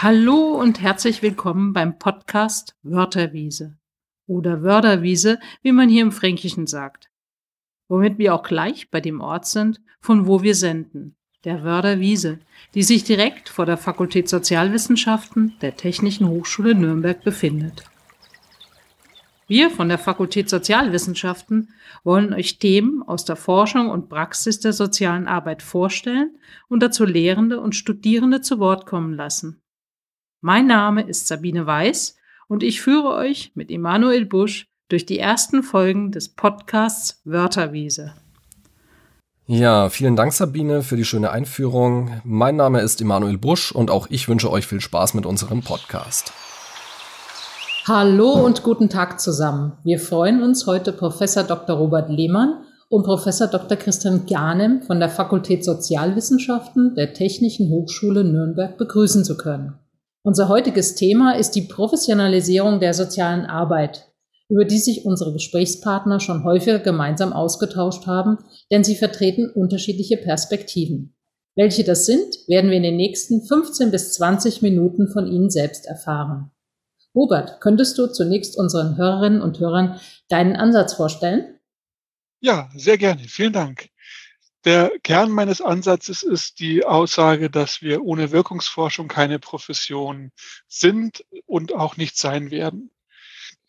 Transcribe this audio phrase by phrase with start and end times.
[0.00, 3.76] Hallo und herzlich willkommen beim Podcast Wörterwiese
[4.28, 7.10] oder Wörderwiese, wie man hier im Fränkischen sagt.
[7.88, 12.38] Womit wir auch gleich bei dem Ort sind, von wo wir senden, der Wörderwiese,
[12.76, 17.82] die sich direkt vor der Fakultät Sozialwissenschaften der Technischen Hochschule Nürnberg befindet.
[19.48, 21.74] Wir von der Fakultät Sozialwissenschaften
[22.04, 26.38] wollen euch Themen aus der Forschung und Praxis der sozialen Arbeit vorstellen
[26.68, 29.60] und dazu Lehrende und Studierende zu Wort kommen lassen.
[30.40, 32.14] Mein Name ist Sabine Weiß
[32.46, 38.12] und ich führe euch mit Emanuel Busch durch die ersten Folgen des Podcasts Wörterwiese.
[39.48, 42.20] Ja, vielen Dank Sabine für die schöne Einführung.
[42.22, 46.32] Mein Name ist Emanuel Busch und auch ich wünsche euch viel Spaß mit unserem Podcast.
[47.88, 49.72] Hallo und guten Tag zusammen.
[49.82, 51.76] Wir freuen uns heute Professor Dr.
[51.76, 53.76] Robert Lehmann und Professor Dr.
[53.76, 59.80] Christian Gjanem von der Fakultät Sozialwissenschaften der Technischen Hochschule Nürnberg begrüßen zu können.
[60.28, 64.12] Unser heutiges Thema ist die Professionalisierung der sozialen Arbeit,
[64.50, 68.36] über die sich unsere Gesprächspartner schon häufiger gemeinsam ausgetauscht haben,
[68.70, 71.16] denn sie vertreten unterschiedliche Perspektiven.
[71.56, 75.86] Welche das sind, werden wir in den nächsten 15 bis 20 Minuten von Ihnen selbst
[75.86, 76.50] erfahren.
[77.14, 81.58] Robert, könntest du zunächst unseren Hörerinnen und Hörern deinen Ansatz vorstellen?
[82.40, 83.22] Ja, sehr gerne.
[83.22, 83.88] Vielen Dank.
[84.64, 90.32] Der Kern meines Ansatzes ist die Aussage, dass wir ohne Wirkungsforschung keine Profession
[90.66, 92.90] sind und auch nicht sein werden.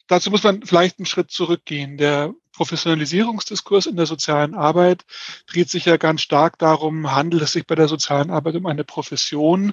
[0.07, 1.97] Dazu muss man vielleicht einen Schritt zurückgehen.
[1.97, 5.05] Der Professionalisierungsdiskurs in der sozialen Arbeit
[5.45, 8.83] dreht sich ja ganz stark darum, handelt es sich bei der sozialen Arbeit um eine
[8.83, 9.71] Profession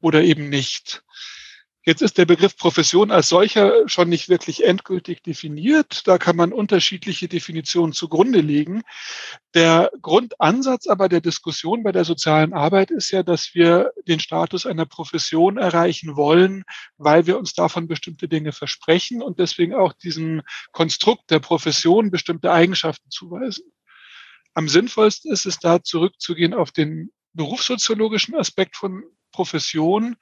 [0.00, 1.02] oder eben nicht.
[1.88, 6.06] Jetzt ist der Begriff Profession als solcher schon nicht wirklich endgültig definiert.
[6.06, 8.82] Da kann man unterschiedliche Definitionen zugrunde legen.
[9.54, 14.66] Der Grundansatz aber der Diskussion bei der sozialen Arbeit ist ja, dass wir den Status
[14.66, 16.64] einer Profession erreichen wollen,
[16.98, 22.52] weil wir uns davon bestimmte Dinge versprechen und deswegen auch diesem Konstrukt der Profession bestimmte
[22.52, 23.64] Eigenschaften zuweisen.
[24.52, 30.16] Am sinnvollsten ist es da zurückzugehen auf den berufssoziologischen Aspekt von Profession,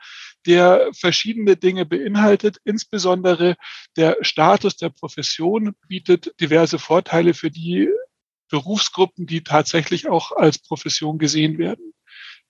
[0.46, 2.58] der verschiedene Dinge beinhaltet.
[2.64, 3.56] Insbesondere
[3.96, 7.88] der Status der Profession bietet diverse Vorteile für die
[8.48, 11.92] Berufsgruppen, die tatsächlich auch als Profession gesehen werden.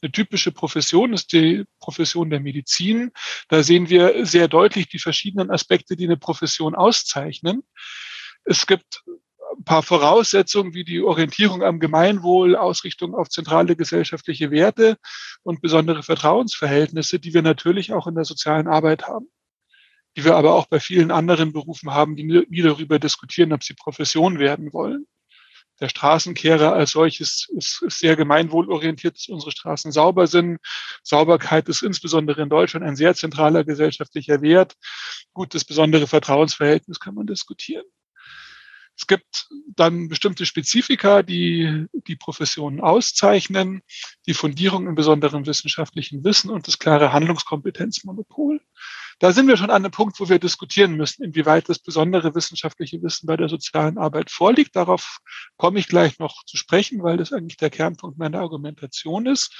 [0.02, 3.12] Eine typische Profession ist die Profession der Medizin.
[3.48, 7.62] Da sehen wir sehr deutlich die verschiedenen Aspekte, die eine Profession auszeichnen.
[8.44, 9.02] Es gibt
[9.56, 14.96] ein paar Voraussetzungen wie die Orientierung am Gemeinwohl, Ausrichtung auf zentrale gesellschaftliche Werte
[15.42, 19.28] und besondere Vertrauensverhältnisse, die wir natürlich auch in der sozialen Arbeit haben,
[20.16, 23.74] die wir aber auch bei vielen anderen Berufen haben, die nie darüber diskutieren, ob sie
[23.74, 25.06] Profession werden wollen.
[25.80, 30.58] Der Straßenkehrer als solches ist, ist sehr gemeinwohlorientiert, dass unsere Straßen sauber sind.
[31.02, 34.74] Sauberkeit ist insbesondere in Deutschland ein sehr zentraler gesellschaftlicher Wert.
[35.34, 37.84] Gut, das besondere Vertrauensverhältnis kann man diskutieren.
[38.98, 43.82] Es gibt dann bestimmte Spezifika, die die Professionen auszeichnen,
[44.26, 48.60] die Fundierung im besonderen wissenschaftlichen Wissen und das klare Handlungskompetenzmonopol.
[49.18, 53.02] Da sind wir schon an einem Punkt, wo wir diskutieren müssen, inwieweit das besondere wissenschaftliche
[53.02, 54.76] Wissen bei der sozialen Arbeit vorliegt.
[54.76, 55.18] Darauf
[55.56, 59.54] komme ich gleich noch zu sprechen, weil das eigentlich der Kernpunkt meiner Argumentation ist.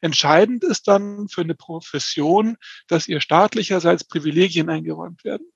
[0.00, 2.56] Entscheidend ist dann für eine Profession,
[2.88, 5.46] dass ihr staatlicherseits Privilegien eingeräumt werden.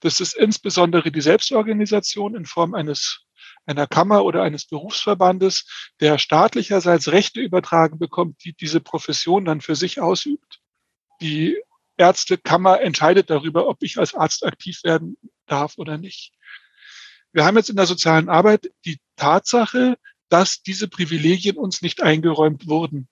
[0.00, 3.24] Das ist insbesondere die Selbstorganisation in Form eines
[3.66, 5.66] einer Kammer oder eines Berufsverbandes,
[6.00, 10.60] der staatlicherseits Rechte übertragen bekommt, die diese Profession dann für sich ausübt.
[11.20, 11.60] Die
[11.96, 15.16] Ärztekammer entscheidet darüber, ob ich als Arzt aktiv werden
[15.46, 16.32] darf oder nicht.
[17.32, 19.98] Wir haben jetzt in der sozialen Arbeit die Tatsache,
[20.28, 23.08] dass diese Privilegien uns nicht eingeräumt wurden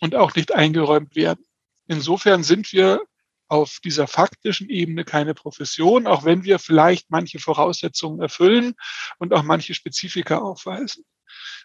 [0.00, 1.44] und auch nicht eingeräumt werden.
[1.86, 3.02] Insofern sind wir
[3.48, 8.74] auf dieser faktischen Ebene keine Profession, auch wenn wir vielleicht manche Voraussetzungen erfüllen
[9.18, 11.04] und auch manche Spezifika aufweisen.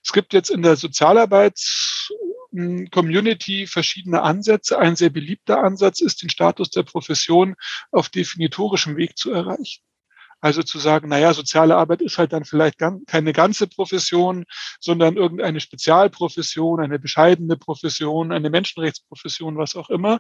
[0.04, 4.78] Es gibt jetzt in der Sozialarbeits-Community verschiedene Ansätze.
[4.78, 7.56] Ein sehr beliebter Ansatz ist, den Status der Profession
[7.92, 9.82] auf definitorischem Weg zu erreichen.
[10.44, 14.44] Also zu sagen, naja, soziale Arbeit ist halt dann vielleicht keine ganze Profession,
[14.82, 20.20] sondern irgendeine Spezialprofession, eine bescheidene Profession, eine Menschenrechtsprofession, was auch immer,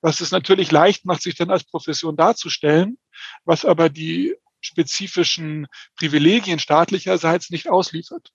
[0.00, 2.96] was es natürlich leicht macht, sich dann als Profession darzustellen,
[3.44, 5.66] was aber die spezifischen
[5.96, 8.30] Privilegien staatlicherseits nicht ausliefert.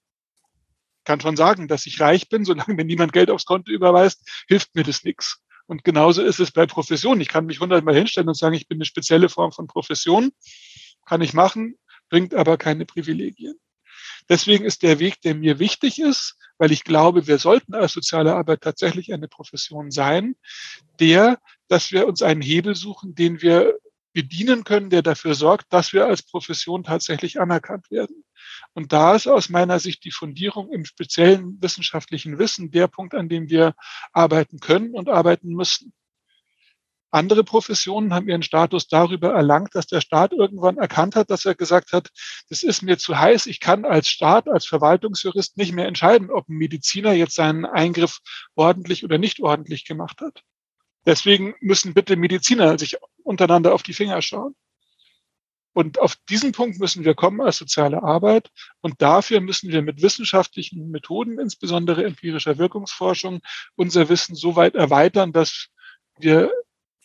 [1.06, 4.76] Kann schon sagen, dass ich reich bin, solange mir niemand Geld aufs Konto überweist, hilft
[4.76, 5.40] mir das nichts.
[5.66, 7.22] Und genauso ist es bei Professionen.
[7.22, 10.34] Ich kann mich hundertmal hinstellen und sagen, ich bin eine spezielle Form von Profession
[11.06, 11.78] kann ich machen,
[12.10, 13.56] bringt aber keine Privilegien.
[14.30, 18.36] Deswegen ist der Weg, der mir wichtig ist, weil ich glaube, wir sollten als soziale
[18.36, 20.36] Arbeit tatsächlich eine Profession sein,
[21.00, 23.78] der, dass wir uns einen Hebel suchen, den wir
[24.14, 28.24] bedienen können, der dafür sorgt, dass wir als Profession tatsächlich anerkannt werden.
[28.74, 33.30] Und da ist aus meiner Sicht die Fundierung im speziellen wissenschaftlichen Wissen der Punkt, an
[33.30, 33.74] dem wir
[34.12, 35.94] arbeiten können und arbeiten müssen.
[37.12, 41.56] Andere Professionen haben ihren Status darüber erlangt, dass der Staat irgendwann erkannt hat, dass er
[41.56, 42.10] gesagt hat,
[42.50, 46.48] das ist mir zu heiß, ich kann als Staat, als Verwaltungsjurist nicht mehr entscheiden, ob
[46.48, 48.20] ein Mediziner jetzt seinen Eingriff
[48.56, 50.42] ordentlich oder nicht ordentlich gemacht hat.
[51.06, 54.56] Deswegen müssen bitte Mediziner sich untereinander auf die Finger schauen.
[55.74, 58.50] Und auf diesen Punkt müssen wir kommen als soziale Arbeit.
[58.82, 63.42] Und dafür müssen wir mit wissenschaftlichen Methoden, insbesondere empirischer Wirkungsforschung,
[63.76, 65.68] unser Wissen so weit erweitern, dass
[66.18, 66.52] wir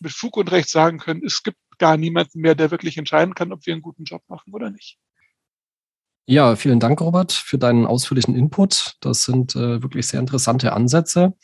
[0.01, 3.53] mit Fug und Recht sagen können, es gibt gar niemanden mehr, der wirklich entscheiden kann,
[3.53, 4.99] ob wir einen guten Job machen oder nicht.
[6.29, 8.97] Ja, vielen Dank, Robert, für deinen ausführlichen Input.
[9.01, 11.35] Das sind äh, wirklich sehr interessante Ansätze.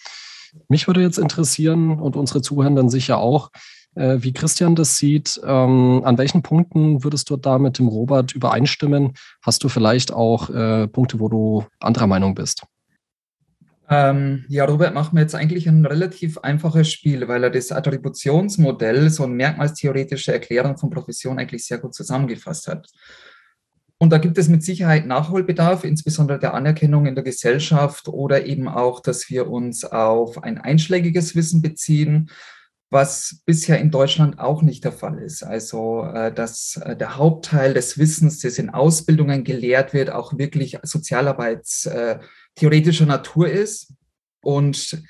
[0.68, 3.50] Mich würde jetzt interessieren und unsere Zuhörenden sicher auch,
[3.94, 5.40] äh, wie Christian das sieht.
[5.44, 9.12] Ähm, an welchen Punkten würdest du da mit dem Robert übereinstimmen?
[9.42, 12.64] Hast du vielleicht auch äh, Punkte, wo du anderer Meinung bist?
[13.92, 19.10] Ähm, ja, Robert macht mir jetzt eigentlich ein relativ einfaches Spiel, weil er das Attributionsmodell,
[19.10, 22.88] so eine merkmalstheoretische Erklärung von Profession eigentlich sehr gut zusammengefasst hat.
[23.98, 28.66] Und da gibt es mit Sicherheit Nachholbedarf, insbesondere der Anerkennung in der Gesellschaft oder eben
[28.66, 32.30] auch, dass wir uns auf ein einschlägiges Wissen beziehen,
[32.88, 35.42] was bisher in Deutschland auch nicht der Fall ist.
[35.42, 40.78] Also, äh, dass äh, der Hauptteil des Wissens, das in Ausbildungen gelehrt wird, auch wirklich
[40.82, 42.18] Sozialarbeits äh,
[42.56, 43.92] theoretischer Natur ist.
[44.42, 45.02] Und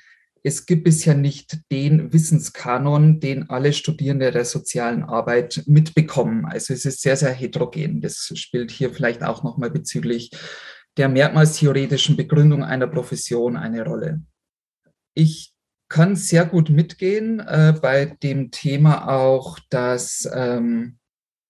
[0.43, 6.45] es gibt bisher nicht den Wissenskanon, den alle Studierende der sozialen Arbeit mitbekommen.
[6.45, 8.01] Also es ist sehr, sehr heterogen.
[8.01, 10.31] Das spielt hier vielleicht auch nochmal bezüglich
[10.97, 14.21] der merkmalstheoretischen Begründung einer Profession eine Rolle.
[15.15, 15.53] Ich
[15.87, 20.97] kann sehr gut mitgehen äh, bei dem Thema auch, dass ähm,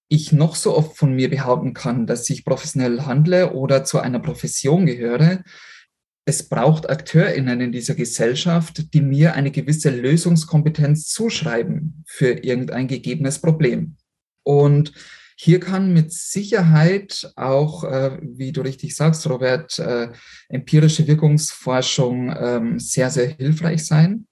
[0.07, 4.19] ich noch so oft von mir behaupten kann, dass ich professionell handle oder zu einer
[4.19, 5.43] Profession gehöre
[6.25, 13.39] es braucht AkteurInnen in dieser Gesellschaft, die mir eine gewisse Lösungskompetenz zuschreiben für irgendein gegebenes
[13.39, 13.97] Problem.
[14.43, 14.93] Und
[15.35, 20.09] hier kann mit Sicherheit auch, äh, wie du richtig sagst, Robert, äh,
[20.47, 24.27] empirische Wirkungsforschung ähm, sehr, sehr hilfreich sein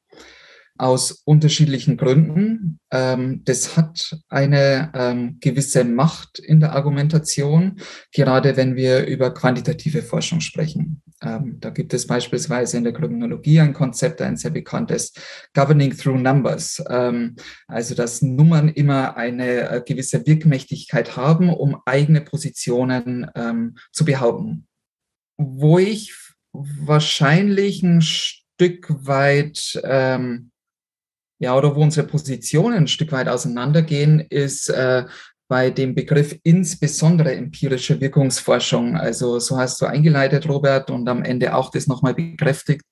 [0.81, 2.79] aus unterschiedlichen Gründen.
[2.91, 7.79] Ähm, das hat eine ähm, gewisse Macht in der Argumentation,
[8.11, 11.03] gerade wenn wir über quantitative Forschung sprechen.
[11.21, 15.13] Ähm, da gibt es beispielsweise in der Kriminologie ein Konzept, ein sehr bekanntes
[15.53, 16.83] Governing Through Numbers.
[16.89, 17.35] Ähm,
[17.67, 24.67] also, dass Nummern immer eine äh, gewisse Wirkmächtigkeit haben, um eigene Positionen ähm, zu behaupten.
[25.37, 26.15] Wo ich
[26.53, 30.50] wahrscheinlich ein Stück weit ähm,
[31.41, 35.05] ja, oder wo unsere Positionen ein Stück weit auseinandergehen, ist äh,
[35.47, 38.95] bei dem Begriff insbesondere empirische Wirkungsforschung.
[38.95, 42.83] Also so hast du eingeleitet, Robert, und am Ende auch das nochmal bekräftigt.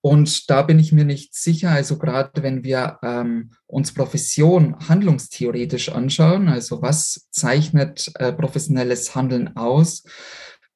[0.00, 5.88] Und da bin ich mir nicht sicher, also gerade wenn wir ähm, uns Profession handlungstheoretisch
[5.90, 10.02] anschauen, also was zeichnet äh, professionelles Handeln aus,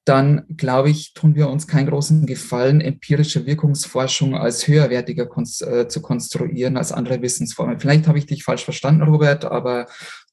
[0.04, 5.88] dann glaube ich, tun wir uns keinen großen Gefallen, empirische Wirkungsforschung als höherwertiger konst äh,
[5.88, 7.78] zu konstruieren als andere Wissensformen.
[7.78, 9.86] Vielleicht habe ich dich falsch verstanden, Robert, aber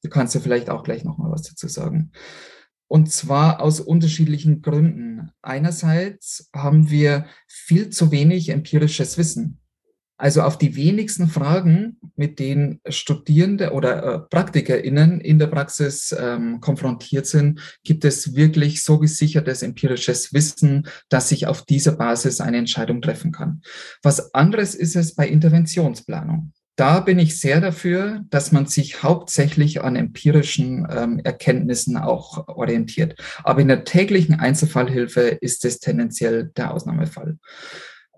[0.04, 2.12] du kannst ja vielleicht auch gleich nochmal was dazu sagen.
[2.88, 5.32] Und zwar aus unterschiedlichen Gründen.
[5.42, 9.60] Einerseits haben wir viel zu wenig empirisches Wissen.
[10.18, 16.60] Also auf die wenigsten Fragen, mit denen Studierende oder äh, PraktikerInnen in der Praxis ähm,
[16.60, 22.58] konfrontiert sind, gibt es wirklich so gesichertes empirisches Wissen, dass ich auf dieser Basis eine
[22.58, 23.62] Entscheidung treffen kann.
[24.02, 26.52] Was anderes ist es bei Interventionsplanung.
[26.78, 33.20] Da bin ich sehr dafür, dass man sich hauptsächlich an empirischen ähm, Erkenntnissen auch orientiert.
[33.44, 37.40] Aber in der täglichen Einzelfallhilfe ist es tendenziell der Ausnahmefall.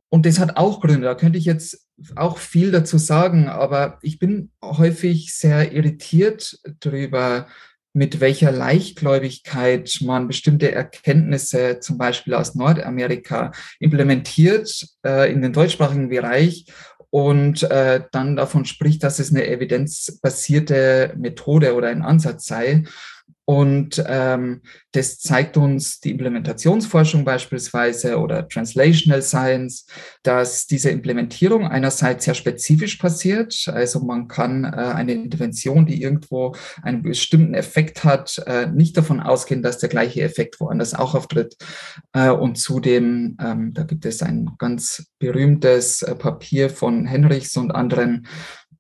[0.10, 1.06] Und das hat auch Gründe.
[1.06, 7.48] Da könnte ich jetzt auch viel dazu sagen, aber ich bin häufig sehr irritiert darüber,
[7.94, 16.10] mit welcher Leichtgläubigkeit man bestimmte Erkenntnisse zum Beispiel aus Nordamerika implementiert äh, in den deutschsprachigen
[16.10, 16.66] Bereich
[17.10, 22.84] und äh, dann davon spricht, dass es eine evidenzbasierte Methode oder ein Ansatz sei.
[23.50, 29.88] Und ähm, das zeigt uns die Implementationsforschung beispielsweise oder Translational Science,
[30.22, 33.68] dass diese Implementierung einerseits sehr spezifisch passiert.
[33.74, 39.20] Also man kann äh, eine Intervention, die irgendwo einen bestimmten Effekt hat, äh, nicht davon
[39.20, 41.58] ausgehen, dass der gleiche Effekt woanders auch auftritt.
[42.14, 47.72] Äh, und zudem, ähm, da gibt es ein ganz berühmtes äh, Papier von Henrichs und
[47.72, 48.28] anderen,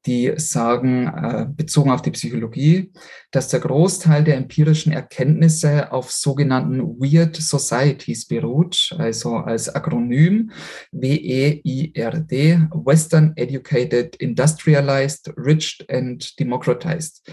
[0.06, 2.91] die sagen, äh, bezogen auf die Psychologie,
[3.32, 10.51] dass der Großteil der empirischen Erkenntnisse auf sogenannten Weird Societies beruht, also als Akronym
[10.91, 12.32] WEIRD,
[12.74, 17.29] Western Educated, Industrialized, Rich and Democratized.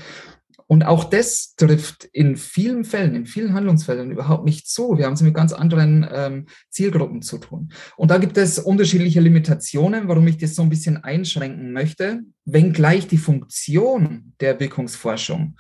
[0.69, 4.99] Und auch das trifft in vielen Fällen, in vielen Handlungsfällen überhaupt nicht zu.
[4.99, 7.73] Wir haben es mit ganz anderen ähm, Zielgruppen zu tun.
[7.97, 13.07] Und da gibt es unterschiedliche Limitationen, warum ich das so ein bisschen einschränken möchte, wenngleich
[13.07, 15.57] die Funktion der Wirkungsforschung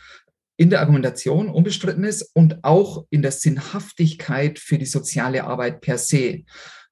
[0.57, 5.99] in der Argumentation unbestritten ist und auch in der Sinnhaftigkeit für die soziale Arbeit per
[5.99, 6.45] se.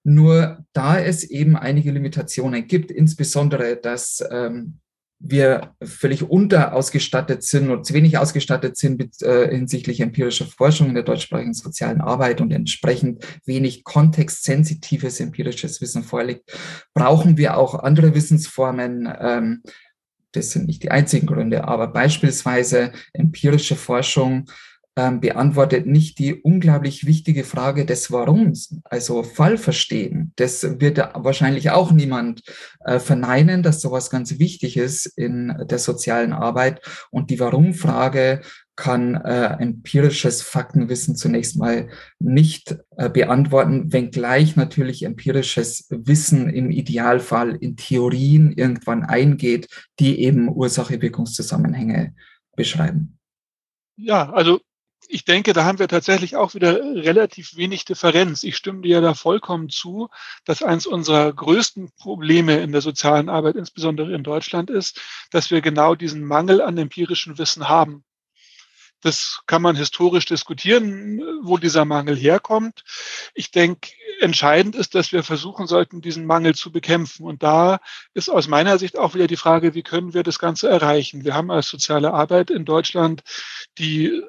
[0.05, 4.81] Nur da es eben einige Limitationen gibt, insbesondere dass ähm,
[5.27, 10.95] wir völlig unterausgestattet sind und zu wenig ausgestattet sind mit, äh, hinsichtlich empirischer Forschung in
[10.95, 16.53] der deutschsprachigen sozialen Arbeit und entsprechend wenig kontextsensitives empirisches Wissen vorliegt,
[16.93, 19.11] brauchen wir auch andere Wissensformen.
[19.19, 19.63] Ähm,
[20.33, 24.47] das sind nicht die einzigen Gründe, aber beispielsweise empirische Forschung
[24.95, 30.33] beantwortet nicht die unglaublich wichtige Frage des Warums, also Fallverstehen.
[30.37, 32.43] Das wird wahrscheinlich auch niemand
[32.85, 36.81] äh, verneinen, dass sowas ganz wichtig ist in der sozialen Arbeit.
[37.11, 38.43] Und die Warum-Frage
[38.77, 47.57] kann äh, empirisches Faktenwissen zunächst mal nicht äh, beantworten, wenngleich natürlich empirisches Wissen im Idealfall
[47.57, 49.69] in Theorien irgendwann eingeht,
[50.01, 52.15] die eben Ursache-Wirkungszusammenhänge
[52.57, 53.19] beschreiben.
[53.97, 54.61] Ja, also
[55.09, 58.43] ich denke, da haben wir tatsächlich auch wieder relativ wenig Differenz.
[58.43, 60.09] Ich stimme dir da vollkommen zu,
[60.45, 65.61] dass eines unserer größten Probleme in der sozialen Arbeit, insbesondere in Deutschland, ist, dass wir
[65.61, 68.05] genau diesen Mangel an empirischem Wissen haben.
[69.05, 72.85] Das kann man historisch diskutieren, wo dieser Mangel herkommt.
[73.35, 77.27] Ich denke, entscheidend ist, dass wir versuchen sollten, diesen Mangel zu bekämpfen.
[77.27, 77.81] Und da
[78.15, 81.23] ist aus meiner Sicht auch wieder die Frage, wie können wir das Ganze erreichen?
[81.23, 83.23] Wir haben als soziale Arbeit in Deutschland
[83.77, 84.23] die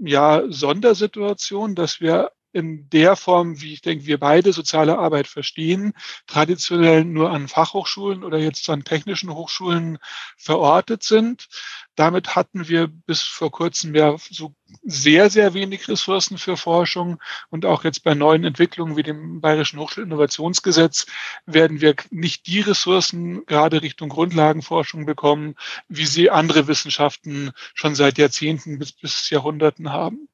[0.00, 5.92] ja, Sondersituation, dass wir in der Form, wie ich denke, wir beide soziale Arbeit verstehen,
[6.28, 9.98] traditionell nur an Fachhochschulen oder jetzt an technischen Hochschulen
[10.36, 11.48] verortet sind.
[11.96, 17.20] Damit hatten wir bis vor kurzem ja so sehr, sehr wenig Ressourcen für Forschung.
[17.50, 21.06] Und auch jetzt bei neuen Entwicklungen wie dem Bayerischen Hochschulinnovationsgesetz
[21.46, 25.56] werden wir nicht die Ressourcen gerade Richtung Grundlagenforschung bekommen,
[25.88, 30.28] wie sie andere Wissenschaften schon seit Jahrzehnten bis, bis Jahrhunderten haben.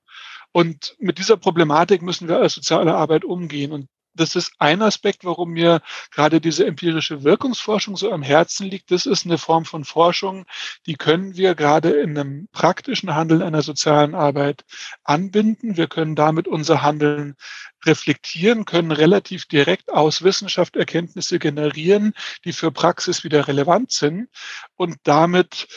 [0.53, 3.73] Und mit dieser Problematik müssen wir als soziale Arbeit umgehen.
[3.73, 5.81] Und das ist ein Aspekt, warum mir
[6.11, 8.91] gerade diese empirische Wirkungsforschung so am Herzen liegt.
[8.91, 10.47] Das ist eine Form von Forschung,
[10.87, 14.65] die können wir gerade in einem praktischen Handeln einer sozialen Arbeit
[15.05, 15.77] anbinden.
[15.77, 17.37] Wir können damit unser Handeln
[17.87, 22.13] reflektieren, können relativ direkt aus Wissenschaft Erkenntnisse generieren,
[22.45, 24.29] die für Praxis wieder relevant sind
[24.75, 25.69] und damit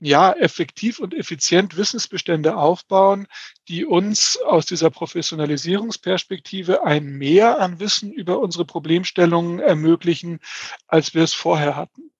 [0.00, 3.26] ja, effektiv und effizient Wissensbestände aufbauen,
[3.66, 10.38] die uns aus dieser Professionalisierungsperspektive ein Mehr an Wissen über unsere Problemstellungen ermöglichen,
[10.86, 12.12] als wir es vorher hatten.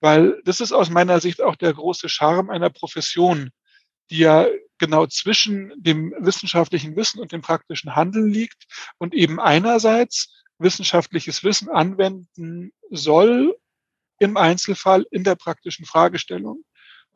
[0.00, 3.50] Weil das ist aus meiner Sicht auch der große Charme einer Profession,
[4.10, 4.46] die ja
[4.78, 8.66] genau zwischen dem wissenschaftlichen Wissen und dem praktischen Handeln liegt
[8.98, 13.56] und eben einerseits wissenschaftliches Wissen anwenden soll
[14.18, 16.62] im Einzelfall in der praktischen Fragestellung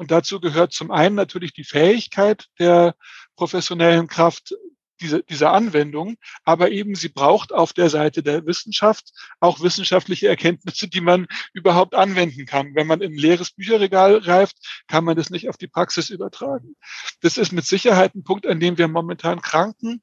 [0.00, 2.94] und dazu gehört zum einen natürlich die Fähigkeit der
[3.36, 4.54] professionellen Kraft,
[5.02, 10.88] diese, diese Anwendung, aber eben sie braucht auf der Seite der Wissenschaft auch wissenschaftliche Erkenntnisse,
[10.88, 12.74] die man überhaupt anwenden kann.
[12.74, 14.56] Wenn man in ein leeres Bücherregal reift,
[14.88, 16.76] kann man das nicht auf die Praxis übertragen.
[17.20, 20.00] Das ist mit Sicherheit ein Punkt, an dem wir momentan kranken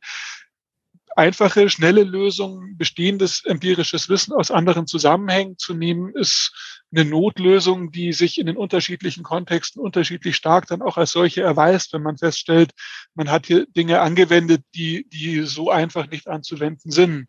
[1.18, 6.52] einfache, schnelle Lösungen, bestehendes empirisches Wissen aus anderen Zusammenhängen zu nehmen, ist
[6.92, 11.92] eine Notlösung, die sich in den unterschiedlichen Kontexten unterschiedlich stark dann auch als solche erweist,
[11.94, 12.72] wenn man feststellt,
[13.16, 17.28] man hat hier Dinge angewendet, die, die so einfach nicht anzuwenden sind.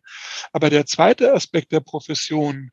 [0.53, 2.69] Aber der zweite Aspekt der Profession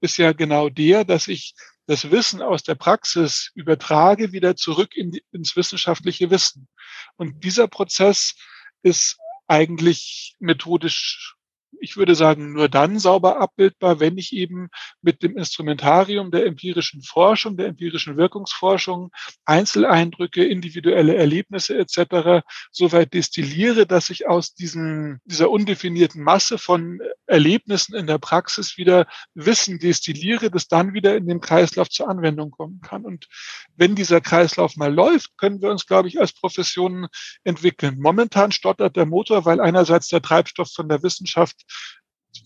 [0.00, 1.54] ist ja genau der, dass ich
[1.86, 6.68] das Wissen aus der Praxis übertrage wieder zurück in die, ins wissenschaftliche Wissen.
[7.16, 8.34] Und dieser Prozess
[8.82, 11.36] ist eigentlich methodisch
[11.84, 14.68] ich würde sagen, nur dann sauber abbildbar, wenn ich eben
[15.02, 19.10] mit dem Instrumentarium der empirischen Forschung, der empirischen Wirkungsforschung
[19.44, 22.44] Einzeleindrücke, individuelle Erlebnisse etc.
[22.72, 28.76] so weit destilliere, dass ich aus diesen, dieser undefinierten Masse von Erlebnissen in der Praxis
[28.76, 33.04] wieder Wissen destilliere, das dann wieder in den Kreislauf zur Anwendung kommen kann.
[33.04, 33.28] Und
[33.76, 37.06] wenn dieser Kreislauf mal läuft, können wir uns, glaube ich, als Professionen
[37.44, 37.98] entwickeln.
[38.00, 41.64] Momentan stottert der Motor, weil einerseits der Treibstoff von der Wissenschaft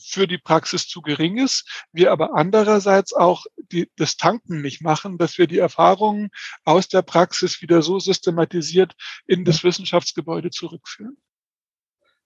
[0.00, 5.18] für die Praxis zu gering ist, wir aber andererseits auch die, das Tanken nicht machen,
[5.18, 6.30] dass wir die Erfahrungen
[6.64, 8.94] aus der Praxis wieder so systematisiert
[9.26, 11.16] in das Wissenschaftsgebäude zurückführen.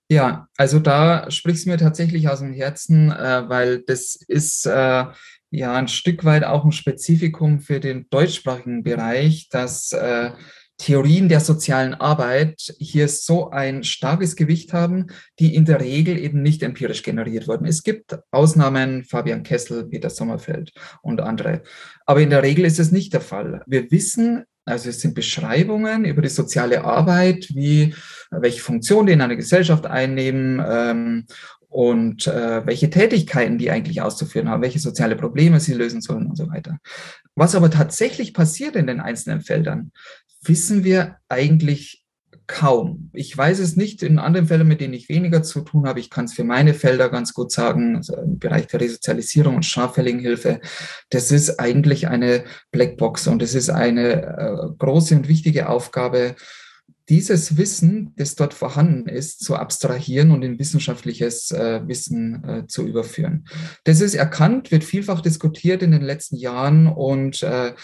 [0.09, 5.07] Ja, also da sprichst du mir tatsächlich aus dem Herzen, äh, weil das ist äh,
[5.51, 10.33] ja ein Stück weit auch ein Spezifikum für den deutschsprachigen Bereich, dass äh,
[10.79, 15.07] Theorien der sozialen Arbeit hier so ein starkes Gewicht haben,
[15.39, 17.67] die in der Regel eben nicht empirisch generiert wurden.
[17.67, 21.63] Es gibt Ausnahmen, Fabian Kessel, Peter Sommerfeld und andere.
[22.07, 23.63] Aber in der Regel ist es nicht der Fall.
[23.67, 27.95] Wir wissen, also es sind Beschreibungen über die soziale Arbeit, wie
[28.31, 31.27] welche Funktion die in einer Gesellschaft einnehmen ähm,
[31.69, 36.37] und äh, welche Tätigkeiten die eigentlich auszuführen haben, welche soziale Probleme sie lösen sollen und
[36.37, 36.79] so weiter.
[37.35, 39.91] Was aber tatsächlich passiert in den einzelnen Feldern,
[40.43, 42.03] wissen wir eigentlich
[42.47, 43.11] kaum.
[43.13, 46.01] Ich weiß es nicht in anderen Fällen, mit denen ich weniger zu tun habe.
[46.01, 49.65] Ich kann es für meine Felder ganz gut sagen, also im Bereich der Resozialisierung und
[49.65, 50.61] Straffälligenhilfe.
[51.11, 56.35] Das ist eigentlich eine Blackbox und es ist eine äh, große und wichtige Aufgabe,
[57.13, 62.87] dieses Wissen, das dort vorhanden ist, zu abstrahieren und in wissenschaftliches äh, Wissen äh, zu
[62.87, 63.45] überführen.
[63.85, 67.75] Das ist erkannt, wird vielfach diskutiert in den letzten Jahren und äh,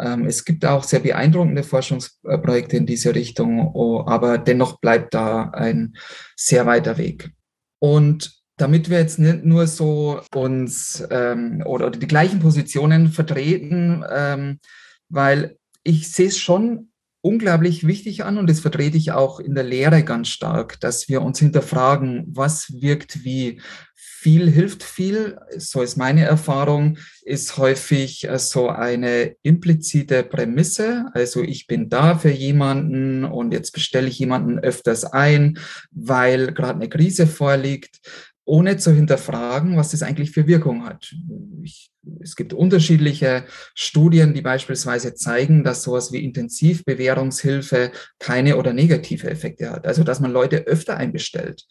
[0.00, 3.74] ähm, es gibt auch sehr beeindruckende Forschungsprojekte in diese Richtung,
[4.06, 5.96] aber dennoch bleibt da ein
[6.36, 7.32] sehr weiter Weg.
[7.80, 14.04] Und damit wir jetzt nicht nur so uns ähm, oder, oder, die gleichen Positionen vertreten,
[14.08, 14.60] ähm,
[15.08, 16.90] weil ich sehe es schon
[17.26, 21.22] unglaublich wichtig an und das vertrete ich auch in der Lehre ganz stark, dass wir
[21.22, 23.60] uns hinterfragen, was wirkt wie.
[23.96, 31.06] Viel hilft viel, so ist meine Erfahrung, ist häufig äh, so eine implizite Prämisse.
[31.14, 35.58] Also ich bin da für jemanden und jetzt bestelle ich jemanden öfters ein,
[35.92, 38.00] weil gerade eine Krise vorliegt
[38.46, 41.14] ohne zu hinterfragen, was das eigentlich für Wirkung hat.
[41.62, 49.28] Ich, es gibt unterschiedliche Studien, die beispielsweise zeigen, dass sowas wie Intensivbewährungshilfe keine oder negative
[49.28, 49.86] Effekte hat.
[49.86, 51.66] Also dass man Leute öfter einbestellt.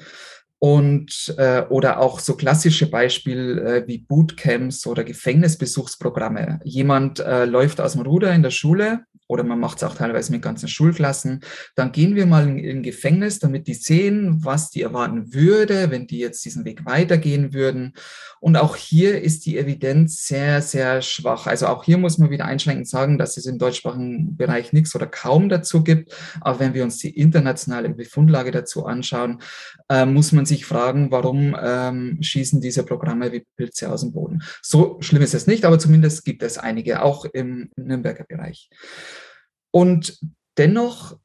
[0.59, 6.59] Und äh, oder auch so klassische Beispiele äh, wie Bootcamps oder Gefängnisbesuchsprogramme.
[6.63, 10.31] Jemand äh, läuft aus dem Ruder in der Schule, oder man macht es auch teilweise
[10.31, 11.41] mit ganzen Schulklassen,
[11.75, 16.07] dann gehen wir mal in, in Gefängnis, damit die sehen, was die erwarten würde, wenn
[16.07, 17.93] die jetzt diesen Weg weitergehen würden.
[18.39, 21.47] Und auch hier ist die Evidenz sehr, sehr schwach.
[21.47, 25.07] Also auch hier muss man wieder einschränkend sagen, dass es im deutschsprachigen Bereich nichts oder
[25.07, 26.13] kaum dazu gibt.
[26.41, 29.41] Aber wenn wir uns die internationale Befundlage dazu anschauen,
[29.89, 34.43] äh, muss man sich fragen, warum ähm, schießen diese Programme wie Pilze aus dem Boden.
[34.61, 38.69] So schlimm ist es nicht, aber zumindest gibt es einige, auch im Nürnberger Bereich.
[39.75, 40.17] Und
[40.57, 41.17] dennoch,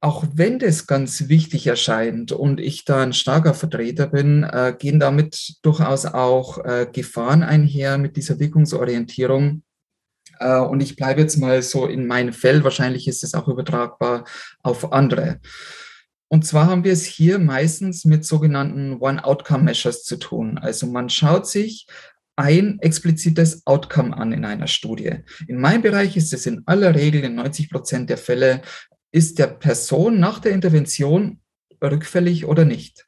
[0.00, 5.00] auch wenn das ganz wichtig erscheint und ich da ein starker Vertreter bin, äh, gehen
[5.00, 9.64] damit durchaus auch äh, Gefahren einher mit dieser Wirkungsorientierung.
[10.38, 14.24] Äh, und ich bleibe jetzt mal so in meinem Feld, wahrscheinlich ist es auch übertragbar
[14.62, 15.40] auf andere.
[16.28, 20.58] Und zwar haben wir es hier meistens mit sogenannten One-Outcome-Measures zu tun.
[20.58, 21.88] Also man schaut sich
[22.36, 25.24] ein explizites Outcome an in einer Studie.
[25.48, 28.62] In meinem Bereich ist es in aller Regel in 90 Prozent der Fälle,
[29.10, 31.40] ist der Person nach der Intervention
[31.82, 33.06] rückfällig oder nicht.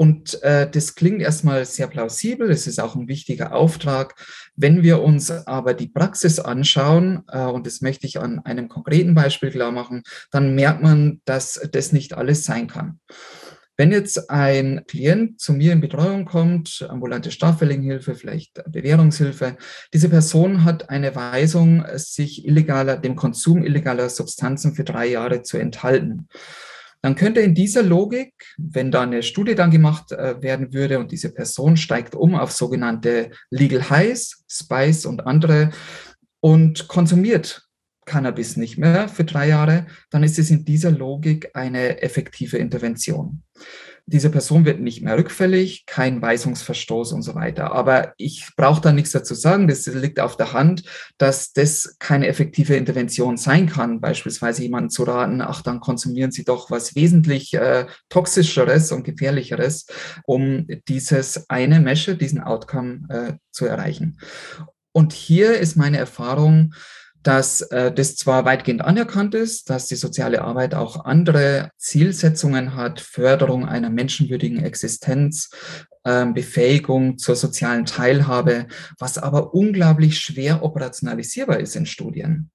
[0.00, 4.14] Und äh, das klingt erstmal sehr plausibel, es ist auch ein wichtiger Auftrag.
[4.54, 9.16] Wenn wir uns aber die Praxis anschauen, äh, und das möchte ich an einem konkreten
[9.16, 13.00] Beispiel klar machen, dann merkt man, dass das nicht alles sein kann.
[13.80, 19.56] Wenn jetzt ein Klient zu mir in Betreuung kommt, ambulante Strafverlegenhilfe, vielleicht Bewährungshilfe,
[19.94, 25.58] diese Person hat eine Weisung, sich illegaler, dem Konsum illegaler Substanzen für drei Jahre zu
[25.58, 26.26] enthalten.
[27.02, 31.12] Dann könnte in dieser Logik, wenn da eine Studie dann gemacht äh, werden würde und
[31.12, 35.70] diese Person steigt um auf sogenannte Legal Highs, Spice und andere
[36.40, 37.67] und konsumiert
[38.08, 43.42] Cannabis nicht mehr für drei Jahre, dann ist es in dieser Logik eine effektive Intervention.
[44.10, 47.72] Diese Person wird nicht mehr rückfällig, kein Weisungsverstoß und so weiter.
[47.72, 49.68] Aber ich brauche da nichts dazu sagen.
[49.68, 50.84] Das liegt auf der Hand,
[51.18, 54.00] dass das keine effektive Intervention sein kann.
[54.00, 59.86] Beispielsweise jemanden zu raten, ach, dann konsumieren Sie doch was wesentlich äh, toxischeres und gefährlicheres,
[60.24, 64.18] um dieses eine Mesche, diesen Outcome äh, zu erreichen.
[64.92, 66.72] Und hier ist meine Erfahrung,
[67.28, 73.00] dass äh, das zwar weitgehend anerkannt ist, dass die soziale Arbeit auch andere Zielsetzungen hat,
[73.00, 75.50] Förderung einer menschenwürdigen Existenz,
[76.04, 78.66] äh, Befähigung zur sozialen Teilhabe,
[78.98, 82.50] was aber unglaublich schwer operationalisierbar ist in Studien.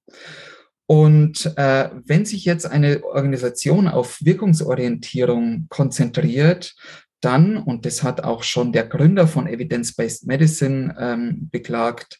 [0.86, 6.74] Und äh, wenn sich jetzt eine Organisation auf Wirkungsorientierung konzentriert,
[7.20, 12.18] dann, und das hat auch schon der Gründer von Evidence-Based Medicine ähm, beklagt,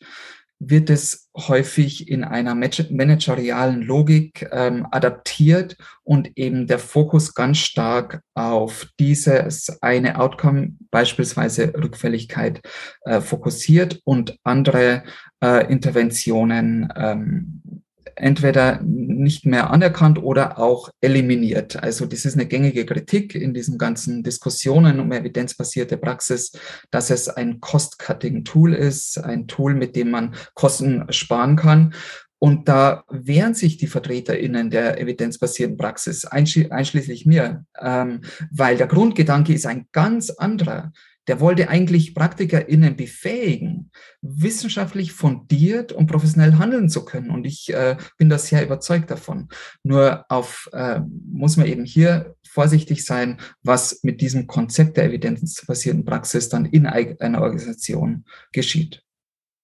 [0.71, 8.23] wird es häufig in einer managerialen Logik ähm, adaptiert und eben der Fokus ganz stark
[8.35, 12.61] auf dieses eine Outcome, beispielsweise Rückfälligkeit,
[13.03, 15.03] äh, fokussiert und andere
[15.43, 17.84] äh, Interventionen ähm,
[18.17, 21.83] entweder nicht mehr anerkannt oder auch eliminiert.
[21.83, 26.53] Also das ist eine gängige Kritik in diesen ganzen Diskussionen um evidenzbasierte Praxis,
[26.91, 31.95] dass es ein Cost-Cutting-Tool ist, ein Tool, mit dem man Kosten sparen kann.
[32.39, 39.55] Und da wehren sich die VertreterInnen der evidenzbasierten Praxis, einschließlich mir, ähm, weil der Grundgedanke
[39.55, 40.93] ist ein ganz anderer
[41.27, 47.31] der wollte eigentlich PraktikerInnen befähigen, wissenschaftlich fundiert und professionell handeln zu können.
[47.31, 49.49] Und ich äh, bin da sehr überzeugt davon.
[49.83, 56.05] Nur auf, äh, muss man eben hier vorsichtig sein, was mit diesem Konzept der evidenzbasierten
[56.05, 59.03] Praxis dann in einer Organisation geschieht.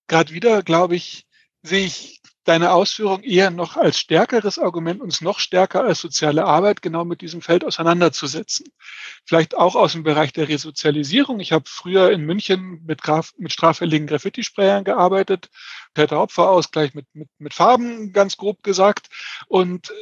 [0.08, 1.26] Gerade wieder, glaube ich,
[1.62, 2.19] sehe ich
[2.50, 7.20] deine Ausführung eher noch als stärkeres Argument, uns noch stärker als soziale Arbeit genau mit
[7.20, 8.66] diesem Feld auseinanderzusetzen.
[9.24, 11.38] Vielleicht auch aus dem Bereich der Resozialisierung.
[11.38, 15.48] Ich habe früher in München mit, Graf, mit straffälligen Graffiti-Sprayern gearbeitet,
[15.94, 19.10] Täter-Opfer-Ausgleich mit, mit, mit Farben, ganz grob gesagt.
[19.46, 19.92] Und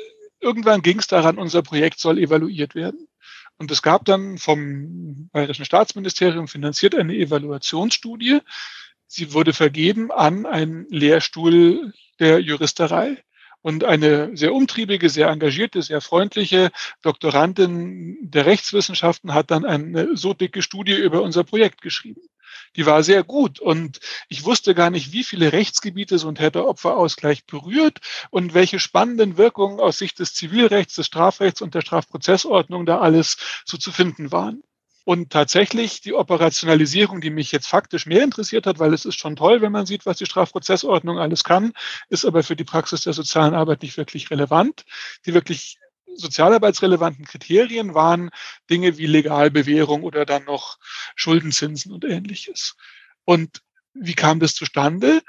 [0.40, 3.08] irgendwann ging es daran, unser Projekt soll evaluiert werden.
[3.58, 8.40] Und es gab dann vom Bayerischen Staatsministerium finanziert eine Evaluationsstudie.
[9.08, 13.16] Sie wurde vergeben an einen Lehrstuhl der Juristerei.
[13.60, 16.70] Und eine sehr umtriebige, sehr engagierte, sehr freundliche
[17.02, 22.20] Doktorandin der Rechtswissenschaften hat dann eine so dicke Studie über unser Projekt geschrieben.
[22.76, 27.46] Die war sehr gut und ich wusste gar nicht, wie viele Rechtsgebiete so ein Täter-Opfer-Ausgleich
[27.46, 27.98] berührt
[28.30, 33.38] und welche spannenden Wirkungen aus Sicht des Zivilrechts, des Strafrechts und der Strafprozessordnung da alles
[33.64, 34.62] so zu finden waren.
[35.08, 39.36] Und tatsächlich die Operationalisierung, die mich jetzt faktisch mehr interessiert hat, weil es ist schon
[39.36, 41.72] toll, wenn man sieht, was die Strafprozessordnung alles kann,
[42.10, 44.84] ist aber für die Praxis der sozialen Arbeit nicht wirklich relevant.
[45.24, 45.78] Die wirklich
[46.14, 48.28] sozialarbeitsrelevanten Kriterien waren
[48.68, 50.76] Dinge wie Legalbewährung oder dann noch
[51.16, 52.76] Schuldenzinsen und ähnliches.
[53.24, 53.62] Und
[53.94, 55.22] wie kam das zustande?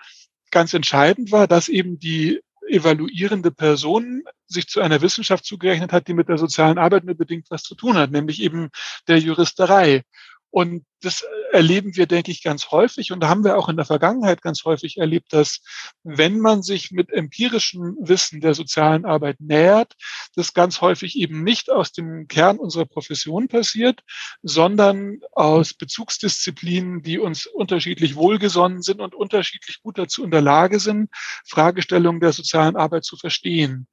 [0.52, 6.14] Ganz entscheidend war, dass eben die evaluierende Person sich zu einer Wissenschaft zugerechnet hat, die
[6.14, 8.70] mit der sozialen Arbeit nur bedingt was zu tun hat, nämlich eben
[9.08, 10.04] der Juristerei.
[10.52, 14.42] Und das erleben wir, denke ich, ganz häufig und haben wir auch in der Vergangenheit
[14.42, 15.62] ganz häufig erlebt, dass
[16.04, 19.94] wenn man sich mit empirischem Wissen der sozialen Arbeit nähert,
[20.36, 24.02] das ganz häufig eben nicht aus dem Kern unserer Profession passiert,
[24.42, 30.80] sondern aus Bezugsdisziplinen, die uns unterschiedlich wohlgesonnen sind und unterschiedlich gut dazu in der Lage
[30.80, 31.10] sind,
[31.48, 33.88] Fragestellungen der sozialen Arbeit zu verstehen.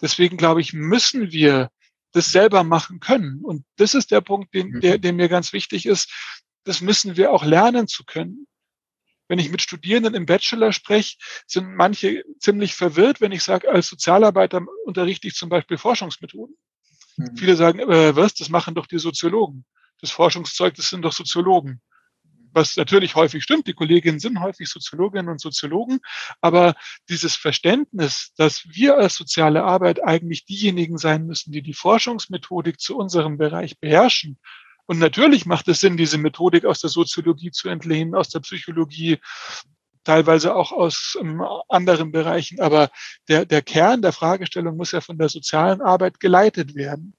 [0.00, 1.70] Deswegen glaube ich, müssen wir
[2.14, 3.40] das selber machen können.
[3.44, 5.02] Und das ist der Punkt, den, der, mhm.
[5.02, 6.10] der mir ganz wichtig ist.
[6.62, 8.46] Das müssen wir auch lernen zu können.
[9.26, 13.88] Wenn ich mit Studierenden im Bachelor spreche, sind manche ziemlich verwirrt, wenn ich sage, als
[13.88, 16.56] Sozialarbeiter unterrichte ich zum Beispiel Forschungsmethoden.
[17.16, 17.36] Mhm.
[17.36, 19.64] Viele sagen, äh, was, das machen doch die Soziologen.
[20.00, 21.82] Das Forschungszeug, das sind doch Soziologen
[22.54, 23.66] was natürlich häufig stimmt.
[23.66, 26.00] Die Kolleginnen sind häufig Soziologinnen und Soziologen,
[26.40, 26.74] aber
[27.08, 32.96] dieses Verständnis, dass wir als soziale Arbeit eigentlich diejenigen sein müssen, die die Forschungsmethodik zu
[32.96, 34.38] unserem Bereich beherrschen.
[34.86, 39.18] Und natürlich macht es Sinn, diese Methodik aus der Soziologie zu entlehnen, aus der Psychologie,
[40.04, 42.60] teilweise auch aus ähm, anderen Bereichen.
[42.60, 42.90] Aber
[43.28, 47.14] der, der Kern der Fragestellung muss ja von der sozialen Arbeit geleitet werden.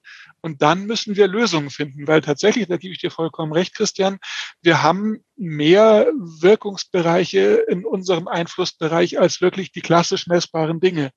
[0.45, 4.19] Und dann müssen wir Lösungen finden, weil tatsächlich, da gebe ich dir vollkommen recht, Christian,
[4.61, 11.09] wir haben mehr Wirkungsbereiche in unserem Einflussbereich als wirklich die klassisch messbaren Dinge.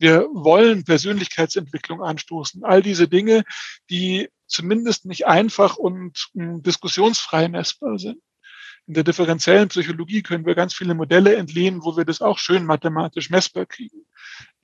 [0.00, 2.64] Wir wollen Persönlichkeitsentwicklung anstoßen.
[2.64, 3.44] All diese Dinge,
[3.90, 8.20] die zumindest nicht einfach und hm, diskussionsfrei messbar sind.
[8.88, 12.66] In der differenziellen Psychologie können wir ganz viele Modelle entlehnen, wo wir das auch schön
[12.66, 14.04] mathematisch messbar kriegen.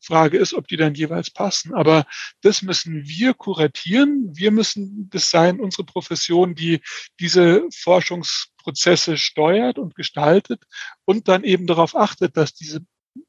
[0.01, 1.75] Frage ist, ob die dann jeweils passen.
[1.75, 2.07] Aber
[2.41, 4.31] das müssen wir kuratieren.
[4.35, 6.81] Wir müssen das sein, unsere Profession, die
[7.19, 10.65] diese Forschungsprozesse steuert und gestaltet
[11.05, 12.81] und dann eben darauf achtet, dass diese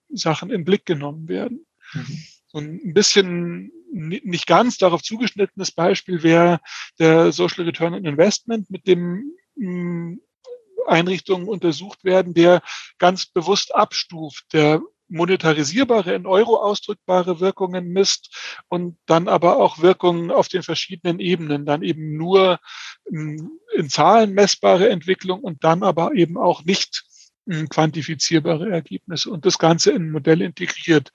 [0.10, 1.66] Sachen in Blick genommen werden.
[1.94, 2.24] Mhm.
[2.48, 6.60] So ein bisschen nicht ganz darauf zugeschnittenes Beispiel wäre
[7.00, 10.16] der Social Return on Investment, mit dem mm,
[10.88, 12.62] Einrichtungen untersucht werden, der
[12.98, 20.32] ganz bewusst abstuft, der monetarisierbare, in Euro ausdrückbare Wirkungen misst und dann aber auch Wirkungen
[20.32, 22.60] auf den verschiedenen Ebenen, dann eben nur
[23.06, 27.04] in, in Zahlen messbare Entwicklung und dann aber eben auch nicht
[27.69, 31.12] quantifizierbare Ergebnisse und das Ganze in ein Modell integriert.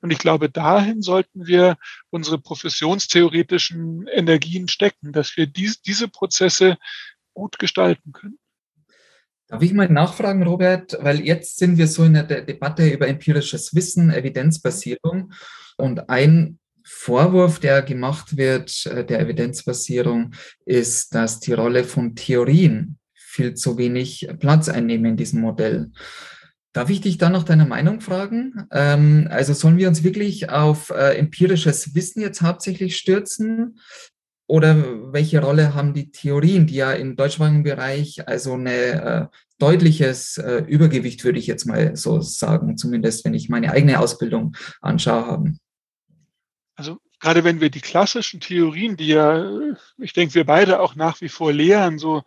[0.00, 1.76] Und ich glaube, dahin sollten wir
[2.10, 6.78] unsere professionstheoretischen Energien stecken, dass wir dies, diese Prozesse
[7.34, 8.38] gut gestalten können.
[9.48, 13.74] Darf ich mal nachfragen, Robert, weil jetzt sind wir so in der Debatte über empirisches
[13.74, 15.32] Wissen, Evidenzbasierung
[15.78, 20.32] und ein Vorwurf, der gemacht wird, äh, der Evidenzbasierung,
[20.64, 25.90] ist, dass die Rolle von Theorien viel zu wenig Platz einnehmen in diesem Modell.
[26.72, 28.66] Darf ich dich da nach deiner Meinung fragen?
[28.70, 33.78] Ähm, also sollen wir uns wirklich auf äh, empirisches Wissen jetzt hauptsächlich stürzen?
[34.48, 39.26] Oder welche Rolle haben die Theorien, die ja im deutschsprachigen Bereich also ein äh,
[39.58, 44.56] deutliches äh, Übergewicht, würde ich jetzt mal so sagen, zumindest wenn ich meine eigene Ausbildung
[44.80, 45.58] anschaue, haben?
[46.76, 49.50] Also gerade wenn wir die klassischen Theorien, die ja,
[49.98, 52.22] ich denke, wir beide auch nach wie vor lehren, so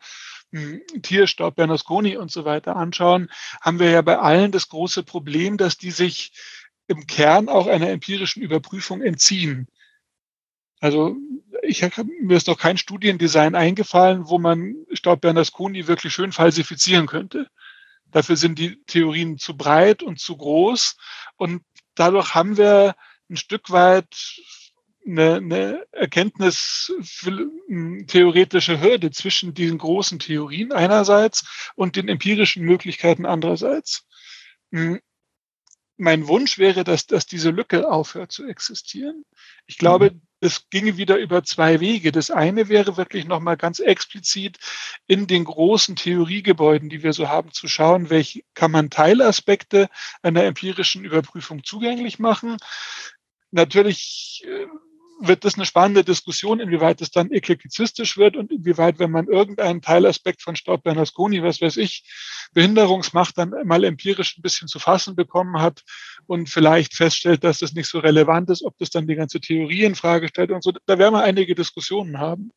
[0.51, 3.31] hm, Tierstaub, Bernasconi und so weiter anschauen,
[3.61, 6.33] haben wir ja bei allen das große Problem, dass die sich
[6.85, 9.67] im Kern auch einer empirischen Überprüfung entziehen.
[10.81, 11.15] Also
[11.61, 17.05] ich habe mir ist noch kein Studiendesign eingefallen, wo man Staub Bernasconi wirklich schön falsifizieren
[17.05, 17.47] könnte.
[18.07, 20.97] Dafür sind die Theorien zu breit und zu groß
[21.37, 21.63] und
[21.95, 22.95] dadurch haben wir
[23.29, 24.41] ein Stück weit
[25.05, 26.91] eine, eine Erkenntnis
[28.07, 34.07] theoretische Hürde zwischen diesen großen Theorien einerseits und den empirischen Möglichkeiten andererseits.
[34.71, 34.99] Hm,
[35.97, 39.23] mein Wunsch wäre, dass, dass diese Lücke aufhört zu existieren.
[39.67, 42.11] Ich glaube, mhm es ginge wieder über zwei Wege.
[42.11, 44.57] Das eine wäre wirklich nochmal ganz explizit
[45.07, 49.87] in den großen Theoriegebäuden, die wir so haben, zu schauen, welche kann man Teilaspekte
[50.23, 52.57] einer empirischen Überprüfung zugänglich machen.
[53.51, 54.65] Natürlich äh,
[55.21, 59.81] wird das eine spannende Diskussion, inwieweit es dann eklektizistisch wird und inwieweit, wenn man irgendeinen
[59.81, 62.03] Teilaspekt von Staub Bernasconi, was weiß ich,
[62.53, 65.83] Behinderungsmacht dann mal empirisch ein bisschen zu fassen bekommen hat
[66.25, 69.83] und vielleicht feststellt, dass das nicht so relevant ist, ob das dann die ganze Theorie
[69.83, 70.73] in Frage stellt und so.
[70.85, 72.51] Da werden wir einige Diskussionen haben.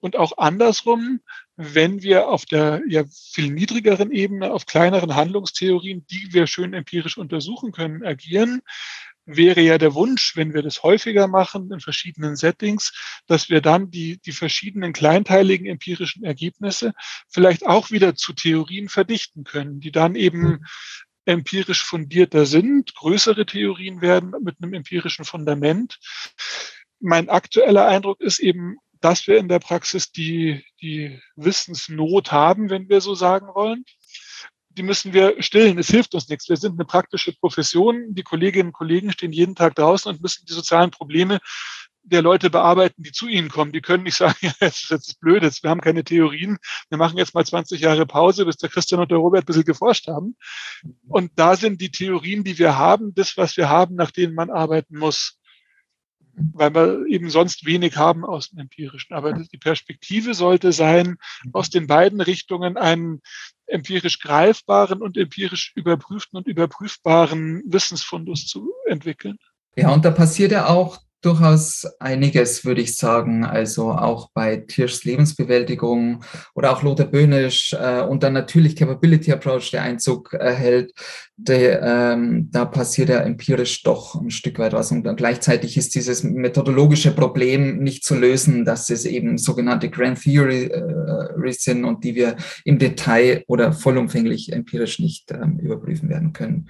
[0.00, 1.20] Und auch andersrum,
[1.56, 7.18] wenn wir auf der ja viel niedrigeren Ebene, auf kleineren Handlungstheorien, die wir schön empirisch
[7.18, 8.62] untersuchen können, agieren,
[9.28, 12.92] wäre ja der Wunsch, wenn wir das häufiger machen in verschiedenen Settings,
[13.26, 16.94] dass wir dann die, die verschiedenen kleinteiligen empirischen Ergebnisse
[17.28, 20.64] vielleicht auch wieder zu Theorien verdichten können, die dann eben mhm.
[21.26, 25.98] empirisch fundierter sind, größere Theorien werden mit einem empirischen Fundament.
[26.98, 32.88] Mein aktueller Eindruck ist eben, dass wir in der Praxis die, die Wissensnot haben, wenn
[32.88, 33.84] wir so sagen wollen
[34.78, 35.78] die müssen wir stillen.
[35.78, 36.48] Es hilft uns nichts.
[36.48, 38.14] Wir sind eine praktische Profession.
[38.14, 41.40] Die Kolleginnen und Kollegen stehen jeden Tag draußen und müssen die sozialen Probleme
[42.04, 43.72] der Leute bearbeiten, die zu ihnen kommen.
[43.72, 46.56] Die können nicht sagen, ja, das ist blöd, jetzt, wir haben keine Theorien,
[46.88, 49.64] wir machen jetzt mal 20 Jahre Pause, bis der Christian und der Robert ein bisschen
[49.64, 50.36] geforscht haben.
[51.06, 54.48] Und da sind die Theorien, die wir haben, das, was wir haben, nach denen man
[54.48, 55.37] arbeiten muss
[56.52, 59.14] weil wir eben sonst wenig haben aus dem Empirischen.
[59.14, 61.16] Aber die Perspektive sollte sein,
[61.52, 63.20] aus den beiden Richtungen einen
[63.66, 69.38] empirisch greifbaren und empirisch überprüften und überprüfbaren Wissensfundus zu entwickeln.
[69.76, 73.44] Ja, und da passiert ja auch durchaus einiges, würde ich sagen.
[73.44, 76.22] Also auch bei Tirschs Lebensbewältigung
[76.54, 80.92] oder auch Lothar Böhnisch äh, und dann natürlich Capability Approach, der Einzug erhält.
[81.36, 84.90] Der, ähm, da passiert ja empirisch doch ein Stück weit was.
[84.92, 90.22] Und dann gleichzeitig ist dieses methodologische Problem nicht zu lösen, dass es eben sogenannte Grand
[90.22, 96.32] Theory äh, sind und die wir im Detail oder vollumfänglich empirisch nicht ähm, überprüfen werden
[96.32, 96.68] können.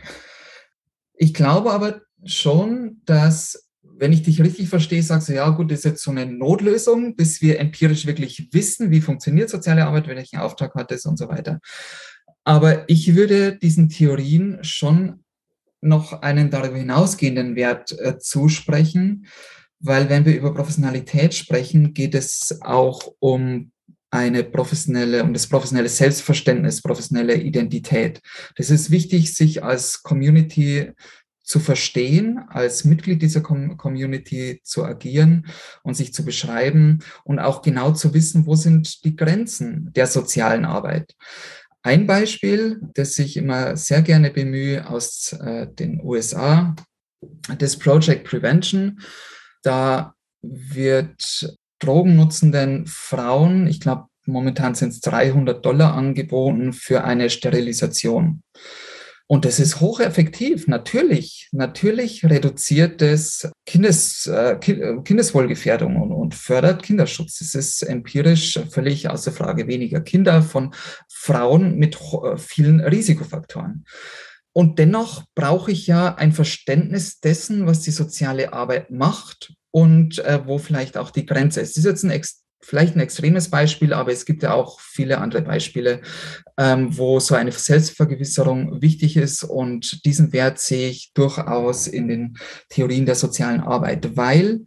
[1.15, 3.68] Ich glaube aber schon, dass
[3.99, 7.17] wenn ich dich richtig verstehe, sagst du, ja gut, das ist jetzt so eine Notlösung,
[7.17, 11.29] bis wir empirisch wirklich wissen, wie funktioniert soziale Arbeit, welchen Auftrag hat es und so
[11.29, 11.61] weiter.
[12.45, 15.25] Aber ich würde diesen Theorien schon
[15.81, 19.27] noch einen darüber hinausgehenden Wert äh, zusprechen,
[19.81, 23.71] weil wenn wir über Professionalität sprechen, geht es auch um
[24.11, 28.21] eine professionelle, um das professionelle Selbstverständnis, professionelle Identität.
[28.57, 30.93] Das ist wichtig, sich als Community
[31.49, 35.47] zu verstehen, als Mitglied dieser Community zu agieren
[35.83, 40.67] und sich zu beschreiben und auch genau zu wissen, wo sind die Grenzen der sozialen
[40.67, 41.15] Arbeit.
[41.83, 46.77] Ein Beispiel, das ich immer sehr gerne bemühe aus äh, den USA,
[47.57, 49.01] das Project Prevention.
[49.63, 58.43] Da wird drogennutzenden Frauen, ich glaube momentan sind es 300 Dollar angeboten für eine Sterilisation.
[59.31, 61.51] Und das ist hocheffektiv, natürlich.
[61.53, 67.43] Natürlich reduziert es Kindes, äh, äh, Kindeswohlgefährdung und, und fördert Kinderschutz.
[67.43, 70.75] Es ist empirisch völlig außer Frage weniger Kinder von
[71.13, 73.85] Frauen mit äh, vielen Risikofaktoren.
[74.55, 80.41] Und dennoch brauche ich ja ein Verständnis dessen, was die soziale Arbeit macht und äh,
[80.47, 81.77] wo vielleicht auch die Grenze ist.
[81.77, 82.11] Das ist jetzt ein
[82.61, 86.01] vielleicht ein extremes Beispiel, aber es gibt ja auch viele andere Beispiele,
[86.59, 92.37] ähm, wo so eine Selbstvergewisserung wichtig ist und diesen Wert sehe ich durchaus in den
[92.69, 94.65] Theorien der sozialen Arbeit, weil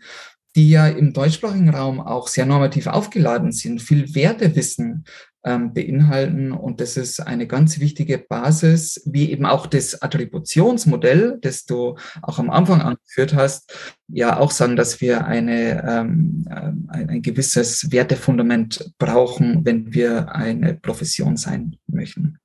[0.56, 5.06] die ja im deutschsprachigen Raum auch sehr normativ aufgeladen sind, viel Wertewissen
[5.44, 6.52] beinhalten.
[6.52, 12.40] Und das ist eine ganz wichtige Basis, wie eben auch das Attributionsmodell, das du auch
[12.40, 13.74] am Anfang angeführt hast,
[14.08, 16.46] ja auch sagen, dass wir eine, ähm,
[16.90, 22.38] ein, ein gewisses Wertefundament brauchen, wenn wir eine Profession sein möchten.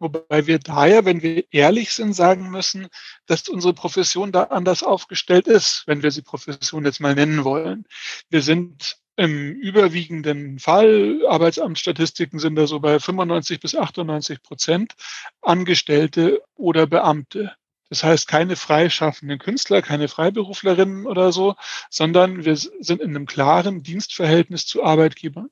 [0.00, 2.88] Wobei wir daher, wenn wir ehrlich sind, sagen müssen,
[3.26, 7.84] dass unsere Profession da anders aufgestellt ist, wenn wir sie Profession jetzt mal nennen wollen.
[8.30, 14.94] Wir sind im überwiegenden Fall, Arbeitsamtsstatistiken sind da so bei 95 bis 98 Prozent
[15.42, 17.54] Angestellte oder Beamte.
[17.90, 21.54] Das heißt, keine freischaffenden Künstler, keine Freiberuflerinnen oder so,
[21.90, 25.50] sondern wir sind in einem klaren Dienstverhältnis zu Arbeitgebern.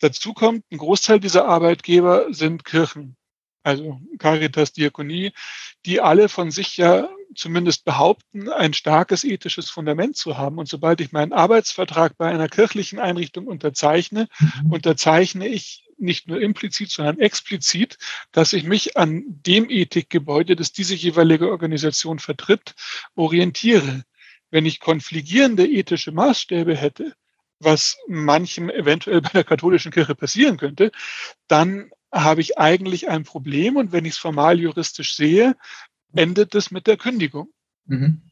[0.00, 3.17] Dazu kommt, ein Großteil dieser Arbeitgeber sind Kirchen,
[3.68, 5.32] also Caritas, Diakonie,
[5.84, 10.58] die alle von sich ja zumindest behaupten, ein starkes ethisches Fundament zu haben.
[10.58, 14.72] Und sobald ich meinen Arbeitsvertrag bei einer kirchlichen Einrichtung unterzeichne, mhm.
[14.72, 17.98] unterzeichne ich nicht nur implizit, sondern explizit,
[18.32, 22.74] dass ich mich an dem Ethikgebäude, das diese jeweilige Organisation vertritt,
[23.14, 24.04] orientiere.
[24.50, 27.14] Wenn ich konfligierende ethische Maßstäbe hätte,
[27.60, 30.92] was manchem eventuell bei der katholischen Kirche passieren könnte,
[31.48, 35.56] dann habe ich eigentlich ein Problem und wenn ich es formal juristisch sehe,
[36.14, 37.52] endet es mit der Kündigung.
[37.86, 38.22] Mhm.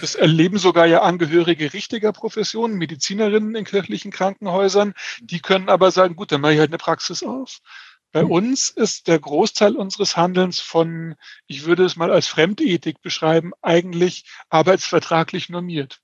[0.00, 4.94] Das erleben sogar ja Angehörige richtiger Professionen, Medizinerinnen in kirchlichen Krankenhäusern.
[5.20, 7.58] Die können aber sagen, gut, dann mache ich halt eine Praxis auf.
[8.12, 8.30] Bei mhm.
[8.30, 14.24] uns ist der Großteil unseres Handelns von, ich würde es mal als Fremdethik beschreiben, eigentlich
[14.48, 16.00] arbeitsvertraglich normiert.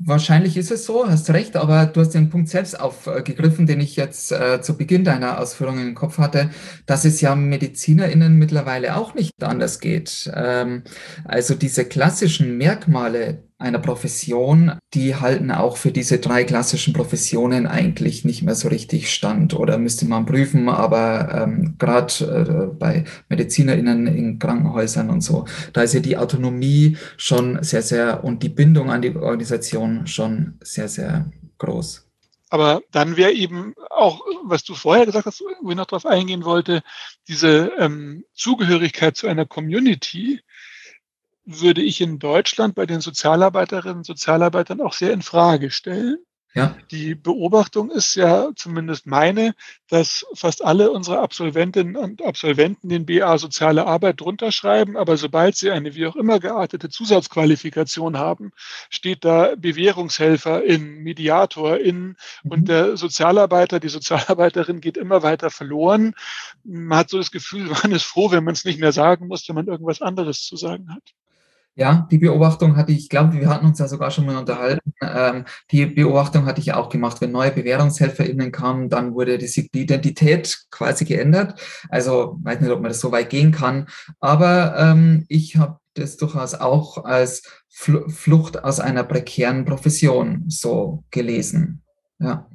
[0.00, 3.96] Wahrscheinlich ist es so, hast recht, aber du hast den Punkt selbst aufgegriffen, den ich
[3.96, 6.50] jetzt äh, zu Beginn deiner Ausführungen im Kopf hatte,
[6.86, 10.30] dass es ja MedizinerInnen mittlerweile auch nicht anders geht.
[10.32, 10.84] Ähm,
[11.24, 18.24] also diese klassischen Merkmale einer Profession, die halten auch für diese drei klassischen Professionen eigentlich
[18.24, 24.06] nicht mehr so richtig stand oder müsste man prüfen, aber ähm, gerade äh, bei MedizinerInnen
[24.06, 28.90] in Krankenhäusern und so, da ist ja die Autonomie schon sehr, sehr und die Bindung
[28.90, 32.04] an die Organisation schon sehr, sehr groß.
[32.50, 36.44] Aber dann wäre eben auch, was du vorher gesagt hast, wo ich noch darauf eingehen
[36.44, 36.82] wollte,
[37.26, 40.40] diese ähm, Zugehörigkeit zu einer Community,
[41.48, 46.18] würde ich in Deutschland bei den Sozialarbeiterinnen und Sozialarbeitern auch sehr in Frage stellen.
[46.54, 46.76] Ja.
[46.90, 49.54] Die Beobachtung ist ja zumindest meine,
[49.88, 55.56] dass fast alle unsere Absolventinnen und Absolventen den BA Soziale Arbeit drunter schreiben, aber sobald
[55.56, 58.52] sie eine wie auch immer geartete Zusatzqualifikation haben,
[58.90, 62.50] steht da Bewährungshelfer in, Mediator in mhm.
[62.50, 66.14] und der Sozialarbeiter, die Sozialarbeiterin geht immer weiter verloren.
[66.64, 69.48] Man hat so das Gefühl, man ist froh, wenn man es nicht mehr sagen muss,
[69.48, 71.14] wenn man irgendwas anderes zu sagen hat.
[71.78, 74.92] Ja, die Beobachtung hatte ich, ich glaube, wir hatten uns ja sogar schon mal unterhalten.
[75.00, 77.20] Ähm, die Beobachtung hatte ich auch gemacht.
[77.20, 81.54] Wenn neue BewährungshelferInnen kamen, dann wurde die, Identität quasi geändert.
[81.88, 83.86] Also, weiß nicht, ob man das so weit gehen kann.
[84.18, 91.84] Aber ähm, ich habe das durchaus auch als Flucht aus einer prekären Profession so gelesen.
[92.18, 92.50] Ja.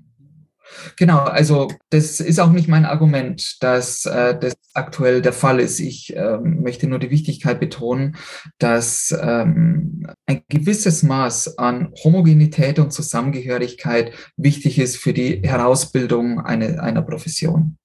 [0.98, 5.80] Genau, also das ist auch nicht mein Argument, dass äh, das aktuell der Fall ist.
[5.80, 8.16] Ich ähm, möchte nur die Wichtigkeit betonen,
[8.58, 16.82] dass ähm, ein gewisses Maß an Homogenität und Zusammengehörigkeit wichtig ist für die Herausbildung eine,
[16.82, 17.78] einer Profession.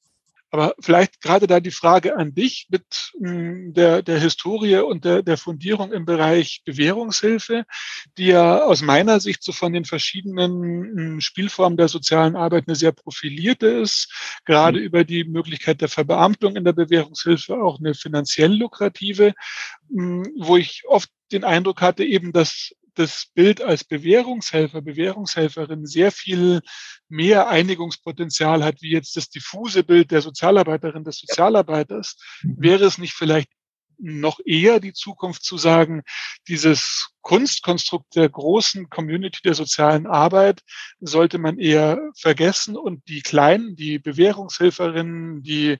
[0.51, 5.23] Aber vielleicht gerade da die Frage an dich mit hm, der, der Historie und der,
[5.23, 7.65] der Fundierung im Bereich Bewährungshilfe,
[8.17, 10.53] die ja aus meiner Sicht so von den verschiedenen
[10.97, 14.85] hm, Spielformen der sozialen Arbeit eine sehr profilierte ist, gerade mhm.
[14.85, 19.35] über die Möglichkeit der Verbeamtung in der Bewährungshilfe auch eine finanziell lukrative,
[19.91, 26.13] hm, wo ich oft den Eindruck hatte eben, dass das Bild als Bewährungshelfer, Bewährungshelferin sehr
[26.13, 26.61] viel
[27.09, 32.57] mehr Einigungspotenzial hat, wie jetzt das diffuse Bild der Sozialarbeiterin, des Sozialarbeiters, mhm.
[32.59, 33.49] wäre es nicht vielleicht
[33.99, 36.03] noch eher die Zukunft zu sagen,
[36.47, 40.63] dieses Kunstkonstrukt der großen Community der sozialen Arbeit
[41.01, 45.79] sollte man eher vergessen und die Kleinen, die Bewährungshilferinnen, die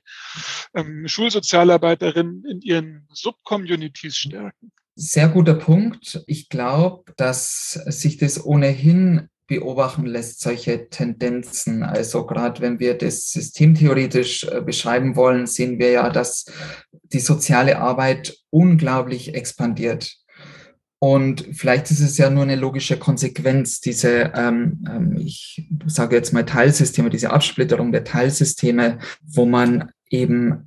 [0.75, 4.71] ähm, Schulsozialarbeiterinnen in ihren Subcommunities stärken.
[4.95, 6.23] Sehr guter Punkt.
[6.27, 11.83] Ich glaube, dass sich das ohnehin beobachten lässt solche Tendenzen.
[11.83, 16.45] Also gerade wenn wir das systemtheoretisch äh, beschreiben wollen, sehen wir ja, dass
[17.11, 20.15] die soziale Arbeit unglaublich expandiert.
[20.99, 26.33] Und vielleicht ist es ja nur eine logische Konsequenz, diese, ähm, ähm ich sage jetzt
[26.33, 30.63] mal Teilsysteme, diese Absplitterung der Teilsysteme, wo man eben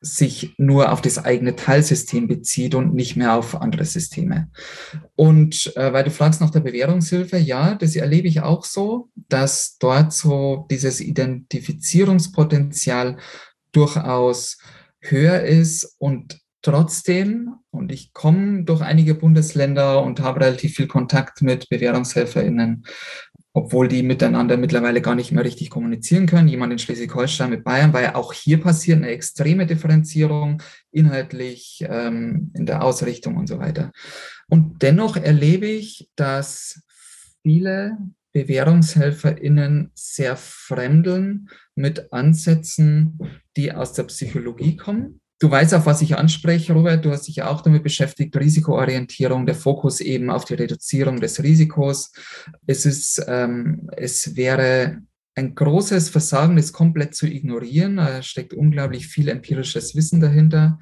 [0.00, 4.48] sich nur auf das eigene Teilsystem bezieht und nicht mehr auf andere Systeme.
[5.16, 9.76] Und äh, weil du fragst nach der Bewährungshilfe, ja, das erlebe ich auch so, dass
[9.78, 13.16] dort so dieses Identifizierungspotenzial
[13.72, 14.58] durchaus
[15.00, 21.42] höher ist und trotzdem, und ich komme durch einige Bundesländer und habe relativ viel Kontakt
[21.42, 22.84] mit BewährungshelferInnen,
[23.52, 26.48] obwohl die miteinander mittlerweile gar nicht mehr richtig kommunizieren können.
[26.48, 32.66] Jemand in Schleswig-Holstein mit Bayern, weil auch hier passiert eine extreme Differenzierung inhaltlich, ähm, in
[32.66, 33.90] der Ausrichtung und so weiter.
[34.48, 36.82] Und dennoch erlebe ich, dass
[37.42, 37.96] viele
[38.32, 43.18] BewährungshelferInnen sehr fremdeln mit Ansätzen,
[43.56, 47.04] die aus der Psychologie kommen Du weißt, auf was ich anspreche, Robert.
[47.04, 52.12] Du hast dich auch damit beschäftigt, Risikoorientierung, der Fokus eben auf die Reduzierung des Risikos.
[52.66, 54.98] Es ist, ähm, es wäre
[55.36, 57.98] ein großes Versagen, das komplett zu ignorieren.
[57.98, 60.80] Da steckt unglaublich viel empirisches Wissen dahinter.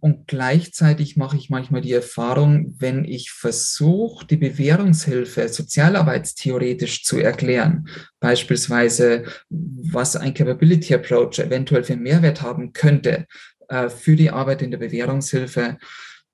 [0.00, 7.88] Und gleichzeitig mache ich manchmal die Erfahrung, wenn ich versuche, die Bewährungshilfe sozialarbeitstheoretisch zu erklären,
[8.20, 13.26] beispielsweise was ein Capability Approach eventuell für Mehrwert haben könnte,
[13.68, 15.78] äh, für die Arbeit in der Bewährungshilfe,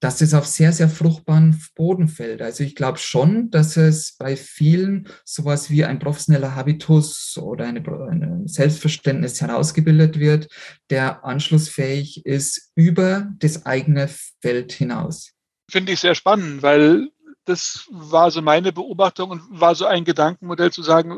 [0.01, 2.43] dass es auf sehr, sehr fruchtbaren Boden fällt.
[2.43, 7.81] Also ich glaube schon, dass es bei vielen sowas wie ein professioneller Habitus oder eine,
[7.81, 10.49] ein Selbstverständnis herausgebildet wird,
[10.91, 14.11] der anschlussfähig ist über das eigene
[14.43, 15.33] Feld hinaus.
[15.71, 17.09] Finde ich sehr spannend, weil
[17.47, 21.17] das war so meine Beobachtung und war so ein Gedankenmodell zu sagen,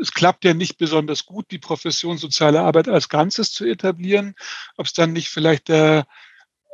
[0.00, 4.34] es klappt ja nicht besonders gut, die Profession soziale Arbeit als Ganzes zu etablieren.
[4.76, 6.06] Ob es dann nicht vielleicht der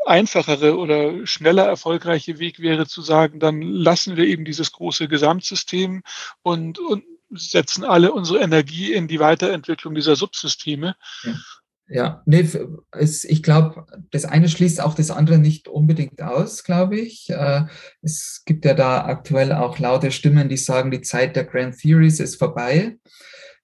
[0.07, 6.03] einfachere oder schneller erfolgreiche Weg wäre zu sagen, dann lassen wir eben dieses große Gesamtsystem
[6.43, 10.97] und, und setzen alle unsere Energie in die Weiterentwicklung dieser Subsysteme.
[11.22, 11.35] Ja.
[11.87, 12.49] Ja, nee,
[12.93, 17.28] es, ich glaube, das eine schließt auch das andere nicht unbedingt aus, glaube ich.
[17.28, 17.64] Äh,
[18.01, 22.20] es gibt ja da aktuell auch laute Stimmen, die sagen, die Zeit der Grand Theories
[22.20, 22.97] ist vorbei.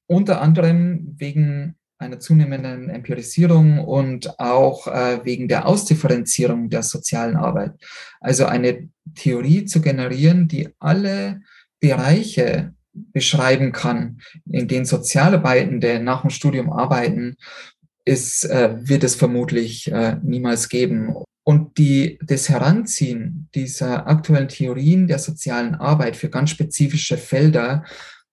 [0.06, 7.72] Unter anderem wegen einer zunehmenden Empirisierung und auch äh, wegen der Ausdifferenzierung der sozialen Arbeit.
[8.20, 11.40] Also eine Theorie zu generieren, die alle
[11.78, 17.36] Bereiche beschreiben kann, in denen Sozialarbeitende nach dem Studium arbeiten
[18.04, 21.14] ist, äh, wird es vermutlich äh, niemals geben.
[21.42, 27.84] Und die, das Heranziehen dieser aktuellen Theorien der sozialen Arbeit für ganz spezifische Felder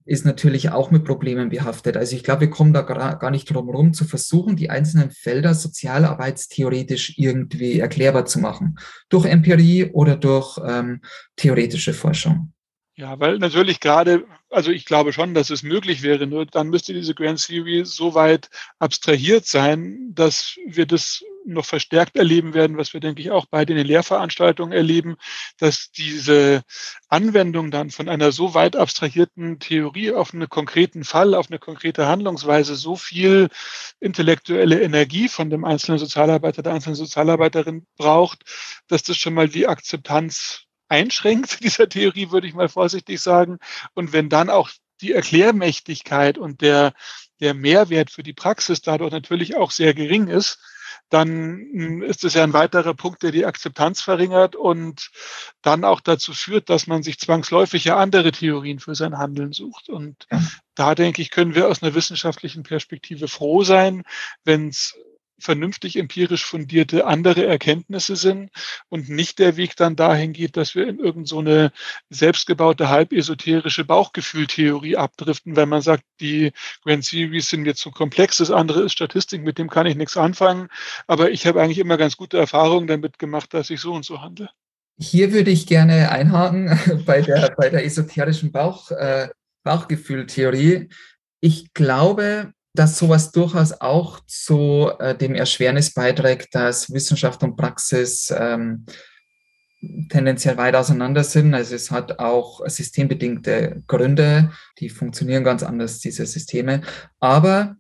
[0.08, 1.98] ist natürlich auch mit Problemen behaftet.
[1.98, 5.54] Also ich glaube, wir kommen da gar nicht drum herum, zu versuchen, die einzelnen Felder
[5.54, 8.78] sozialarbeitstheoretisch irgendwie erklärbar zu machen.
[9.10, 11.02] Durch Empirie oder durch ähm,
[11.36, 12.54] theoretische Forschung.
[13.00, 16.96] Ja, weil natürlich gerade, also ich glaube schon, dass es möglich wäre, nur dann müsste
[16.96, 22.94] diese Grand Theory so weit abstrahiert sein, dass wir das noch verstärkt erleben werden, was
[22.94, 25.16] wir, denke ich, auch bei den Lehrveranstaltungen erleben,
[25.60, 26.64] dass diese
[27.08, 32.08] Anwendung dann von einer so weit abstrahierten Theorie auf einen konkreten Fall, auf eine konkrete
[32.08, 33.50] Handlungsweise so viel
[34.00, 38.42] intellektuelle Energie von dem einzelnen Sozialarbeiter, der einzelnen Sozialarbeiterin braucht,
[38.88, 43.60] dass das schon mal die Akzeptanz einschränkt, dieser Theorie, würde ich mal vorsichtig sagen.
[43.94, 44.70] Und wenn dann auch
[45.02, 46.94] die Erklärmächtigkeit und der,
[47.40, 50.60] der Mehrwert für die Praxis dadurch natürlich auch sehr gering ist,
[51.10, 55.10] dann hm, ist es ja ein weiterer Punkt, der die Akzeptanz verringert und
[55.62, 59.90] dann auch dazu führt, dass man sich zwangsläufig ja andere Theorien für sein Handeln sucht.
[59.90, 60.42] Und ja.
[60.76, 64.04] da denke ich, können wir aus einer wissenschaftlichen Perspektive froh sein,
[64.44, 64.96] wenn es
[65.40, 68.50] vernünftig empirisch fundierte andere Erkenntnisse sind
[68.90, 71.72] und nicht der Weg dann dahin geht, dass wir in irgendeine
[72.10, 76.52] so selbstgebaute, halb esoterische Bauchgefühltheorie abdriften, wenn man sagt, die
[76.84, 80.18] Grand Series sind jetzt so komplex, das andere ist Statistik, mit dem kann ich nichts
[80.18, 80.70] anfangen,
[81.06, 84.22] aber ich habe eigentlich immer ganz gute Erfahrungen damit gemacht, dass ich so und so
[84.22, 84.50] handle.
[85.00, 89.30] Hier würde ich gerne einhaken bei der, bei der esoterischen Bauch, äh,
[89.64, 90.90] Bauchgefühltheorie.
[91.40, 98.34] Ich glaube, dass sowas durchaus auch zu äh, dem Erschwernis beiträgt, dass Wissenschaft und Praxis
[98.38, 98.86] ähm,
[100.10, 101.54] tendenziell weit auseinander sind.
[101.54, 106.82] Also es hat auch systembedingte Gründe, die funktionieren ganz anders, diese Systeme.
[107.20, 107.78] Aber,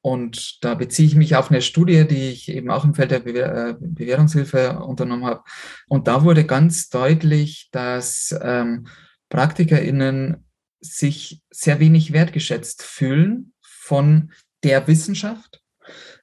[0.00, 3.20] und da beziehe ich mich auf eine Studie, die ich eben auch im Feld der
[3.20, 5.42] Bewehr, äh, Bewährungshilfe unternommen habe.
[5.88, 8.86] Und da wurde ganz deutlich, dass ähm,
[9.28, 10.44] PraktikerInnen
[10.80, 13.52] sich sehr wenig wertgeschätzt fühlen
[13.90, 14.30] von
[14.62, 15.60] der Wissenschaft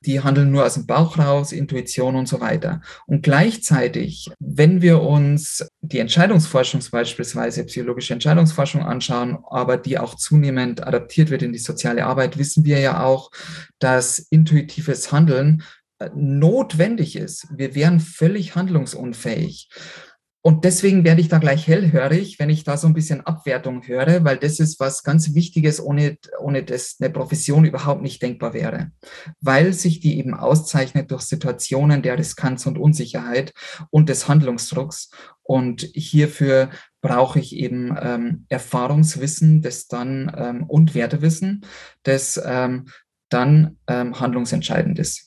[0.06, 2.82] die handeln nur aus dem Bauch raus, Intuition und so weiter.
[3.08, 10.86] Und gleichzeitig, wenn wir uns die Entscheidungsforschung beispielsweise, psychologische Entscheidungsforschung anschauen, aber die auch zunehmend
[10.86, 13.32] adaptiert wird in die soziale Arbeit, wissen wir ja auch,
[13.80, 15.64] dass intuitives Handeln
[16.00, 17.48] äh, notwendig ist.
[17.54, 19.70] Wir wären völlig handlungsunfähig.
[20.48, 24.24] Und deswegen werde ich da gleich hellhörig, wenn ich da so ein bisschen Abwertung höre,
[24.24, 28.92] weil das ist was ganz Wichtiges, ohne, ohne das eine Profession überhaupt nicht denkbar wäre.
[29.42, 33.52] Weil sich die eben auszeichnet durch Situationen der Riskanz und Unsicherheit
[33.90, 35.10] und des Handlungsdrucks.
[35.44, 36.70] Und hierfür
[37.02, 41.66] brauche ich eben ähm, Erfahrungswissen, das dann ähm, und Wertewissen,
[42.04, 42.86] das ähm,
[43.28, 45.27] dann ähm, handlungsentscheidend ist.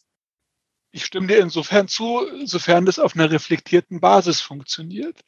[0.93, 5.21] Ich stimme dir insofern zu, sofern das auf einer reflektierten Basis funktioniert.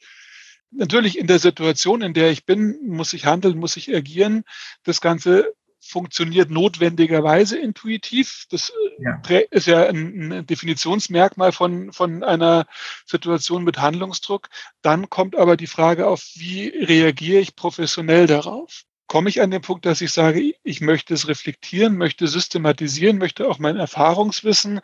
[0.71, 4.45] Natürlich in der Situation, in der ich bin, muss ich handeln, muss ich agieren.
[4.85, 8.47] Das Ganze funktioniert notwendigerweise intuitiv.
[8.51, 9.21] Das ja.
[9.51, 12.67] ist ja ein, Definitionsmerkmal von, von einer
[13.05, 14.49] Situation mit Handlungsdruck.
[14.81, 18.85] Dann kommt aber die Frage auf, wie reagiere ich professionell darauf?
[19.09, 23.47] Komme ich an den Punkt, dass ich sage, ich möchte es reflektieren, möchte systematisieren, möchte
[23.47, 24.81] auch mein Erfahrungswissen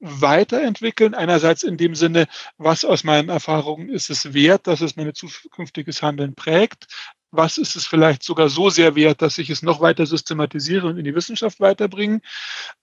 [0.00, 1.14] weiterentwickeln.
[1.14, 2.26] Einerseits in dem Sinne,
[2.56, 6.86] was aus meinen Erfahrungen ist es wert, dass es mein zukünftiges Handeln prägt.
[7.30, 10.98] Was ist es vielleicht sogar so sehr wert, dass ich es noch weiter systematisiere und
[10.98, 12.20] in die Wissenschaft weiterbringe?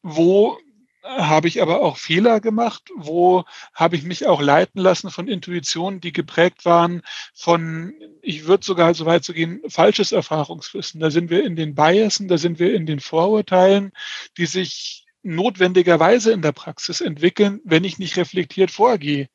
[0.04, 0.58] Wo
[1.04, 2.90] habe ich aber auch Fehler gemacht?
[2.96, 7.02] Wo habe ich mich auch leiten lassen von Intuitionen, die geprägt waren
[7.34, 11.00] von, ich würde sogar so weit zu gehen, falsches Erfahrungswissen.
[11.00, 13.92] Da sind wir in den Biasen, da sind wir in den Vorurteilen,
[14.38, 19.30] die sich notwendigerweise in der Praxis entwickeln, wenn ich nicht reflektiert vorgehe.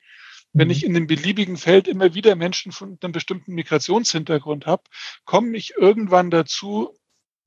[0.52, 0.72] Wenn mhm.
[0.72, 4.84] ich in dem beliebigen Feld immer wieder Menschen von einem bestimmten Migrationshintergrund habe,
[5.24, 6.96] komme ich irgendwann dazu,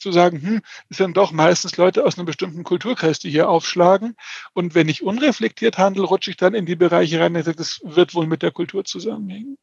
[0.03, 4.15] zu sagen, hm, es sind doch meistens Leute aus einem bestimmten Kulturkreis, die hier aufschlagen.
[4.53, 8.27] Und wenn ich unreflektiert handle, rutsche ich dann in die Bereiche rein, das wird wohl
[8.27, 9.57] mit der Kultur zusammenhängen.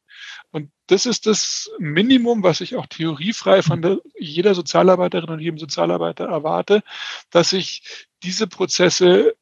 [0.49, 5.59] Und das ist das Minimum, was ich auch theoriefrei von der, jeder Sozialarbeiterin und jedem
[5.59, 6.83] Sozialarbeiter erwarte,
[7.29, 9.35] dass ich diese Prozesse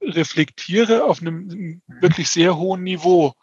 [0.00, 3.34] reflektiere auf einem wirklich sehr hohen Niveau.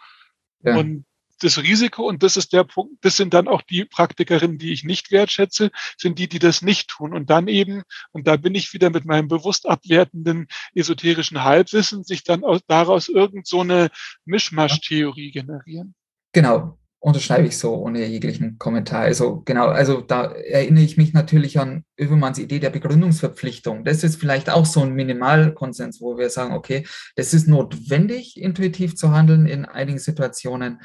[0.63, 0.77] Ja.
[0.77, 1.05] Und
[1.41, 4.85] das Risiko, und das ist der Punkt, das sind dann auch die Praktikerinnen, die ich
[4.85, 7.13] nicht wertschätze, sind die, die das nicht tun.
[7.13, 12.23] Und dann eben, und da bin ich wieder mit meinem bewusst abwertenden esoterischen Halbwissen, sich
[12.23, 13.89] dann aus, daraus irgend so eine
[14.23, 15.93] Mischmasch-Theorie generieren.
[16.31, 19.01] Genau unterschreibe ich so ohne jeglichen Kommentar.
[19.01, 23.85] Also genau, also da erinnere ich mich natürlich an Övermanns Idee der Begründungsverpflichtung.
[23.85, 26.83] Das ist vielleicht auch so ein Minimalkonsens, wo wir sagen, okay,
[27.15, 30.81] das ist notwendig, intuitiv zu handeln in einigen Situationen,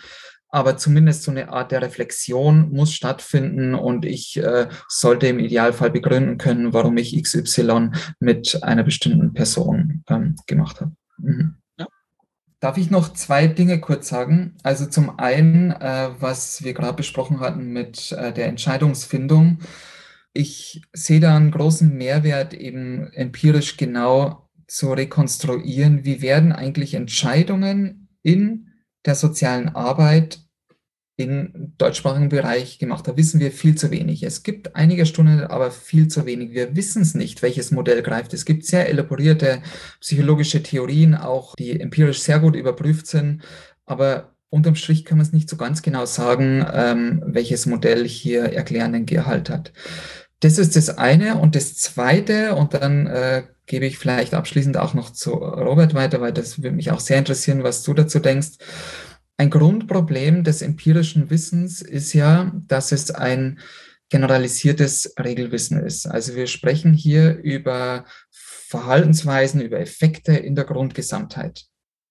[0.51, 5.91] aber zumindest so eine Art der Reflexion muss stattfinden und ich äh, sollte im Idealfall
[5.91, 10.93] begründen können, warum ich XY mit einer bestimmten Person ähm, gemacht habe.
[11.17, 11.60] Mhm.
[12.61, 14.55] Darf ich noch zwei Dinge kurz sagen?
[14.63, 19.61] Also zum einen, äh, was wir gerade besprochen hatten mit äh, der Entscheidungsfindung.
[20.35, 28.09] Ich sehe da einen großen Mehrwert, eben empirisch genau zu rekonstruieren, wie werden eigentlich Entscheidungen
[28.23, 28.69] in
[29.07, 30.41] der sozialen Arbeit
[31.21, 33.07] im deutschsprachigen Bereich gemacht.
[33.07, 34.23] Da wissen wir viel zu wenig.
[34.23, 36.53] Es gibt einige Stunden, aber viel zu wenig.
[36.53, 38.35] Wir wissen es nicht, welches Modell greift.
[38.35, 39.63] Es gibt sehr elaborierte
[40.01, 43.43] psychologische Theorien, auch die empirisch sehr gut überprüft sind.
[43.87, 48.45] Aber unterm Strich kann man es nicht so ganz genau sagen, ähm, welches Modell hier
[48.53, 49.73] erklärenden Gehalt hat.
[50.41, 51.37] Das ist das eine.
[51.37, 56.21] Und das zweite, und dann äh, gebe ich vielleicht abschließend auch noch zu Robert weiter,
[56.21, 58.59] weil das würde mich auch sehr interessieren, was du dazu denkst.
[59.41, 63.59] Ein Grundproblem des empirischen Wissens ist ja, dass es ein
[64.11, 66.05] generalisiertes Regelwissen ist.
[66.05, 71.65] Also wir sprechen hier über Verhaltensweisen, über Effekte in der Grundgesamtheit.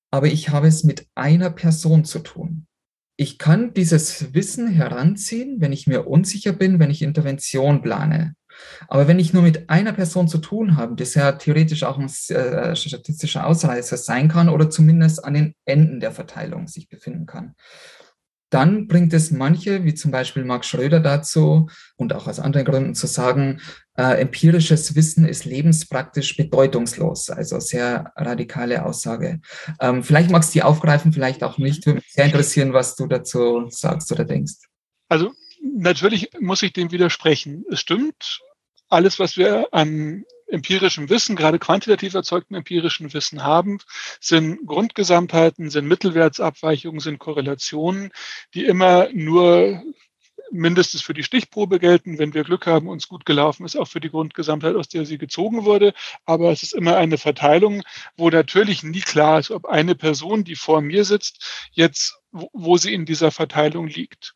[0.09, 2.65] Aber ich habe es mit einer Person zu tun.
[3.15, 8.33] Ich kann dieses Wissen heranziehen, wenn ich mir unsicher bin, wenn ich Intervention plane.
[8.87, 12.11] Aber wenn ich nur mit einer Person zu tun habe, das ja theoretisch auch ein
[12.35, 17.55] äh, statistischer Ausreißer sein kann oder zumindest an den Enden der Verteilung sich befinden kann,
[18.49, 22.95] dann bringt es manche, wie zum Beispiel Marc Schröder dazu und auch aus anderen Gründen
[22.95, 23.61] zu sagen,
[23.95, 27.29] äh, empirisches Wissen ist lebenspraktisch bedeutungslos.
[27.29, 29.39] Also sehr radikale Aussage.
[29.79, 31.85] Ähm, vielleicht magst du die aufgreifen, vielleicht auch nicht.
[31.85, 34.55] Würde mich sehr interessieren, was du dazu sagst oder denkst.
[35.09, 35.31] Also
[35.61, 37.65] natürlich muss ich dem widersprechen.
[37.69, 38.41] Es stimmt,
[38.89, 43.79] alles, was wir an empirischem Wissen, gerade quantitativ erzeugtem empirischen Wissen haben,
[44.19, 48.11] sind Grundgesamtheiten, sind Mittelwertsabweichungen, sind Korrelationen,
[48.53, 49.83] die immer nur
[50.51, 52.17] mindestens für die Stichprobe gelten.
[52.17, 55.17] Wenn wir Glück haben, uns gut gelaufen ist, auch für die Grundgesamtheit, aus der sie
[55.17, 55.93] gezogen wurde.
[56.25, 57.83] Aber es ist immer eine Verteilung,
[58.17, 62.93] wo natürlich nie klar ist, ob eine Person, die vor mir sitzt, jetzt, wo sie
[62.93, 64.33] in dieser Verteilung liegt.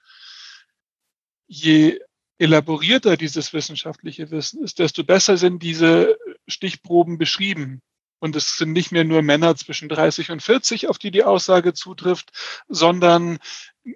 [1.47, 1.99] Je
[2.43, 6.17] elaborierter dieses wissenschaftliche Wissen ist, desto besser sind diese
[6.47, 7.81] Stichproben beschrieben.
[8.19, 11.73] Und es sind nicht mehr nur Männer zwischen 30 und 40, auf die die Aussage
[11.73, 12.31] zutrifft,
[12.67, 13.39] sondern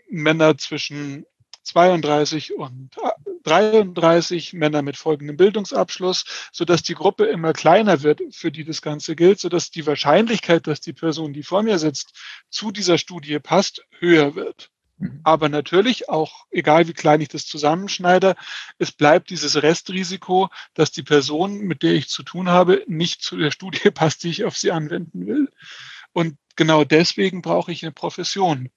[0.10, 1.26] Männer zwischen
[1.64, 2.92] 32 und
[3.44, 6.24] 33 Männer mit folgendem Bildungsabschluss,
[6.54, 10.80] sodass die Gruppe immer kleiner wird, für die das Ganze gilt, sodass die Wahrscheinlichkeit, dass
[10.80, 12.18] die Person, die vor mir sitzt,
[12.50, 14.72] zu dieser Studie passt, höher wird.
[14.98, 15.22] Mhm.
[15.24, 18.36] Aber natürlich auch, egal wie klein ich das zusammenschneide,
[18.78, 23.38] es bleibt dieses Restrisiko, dass die Person, mit der ich zu tun habe, nicht zu
[23.38, 25.50] der Studie passt, die ich auf sie anwenden will.
[26.14, 28.70] Und genau deswegen brauche ich eine Profession.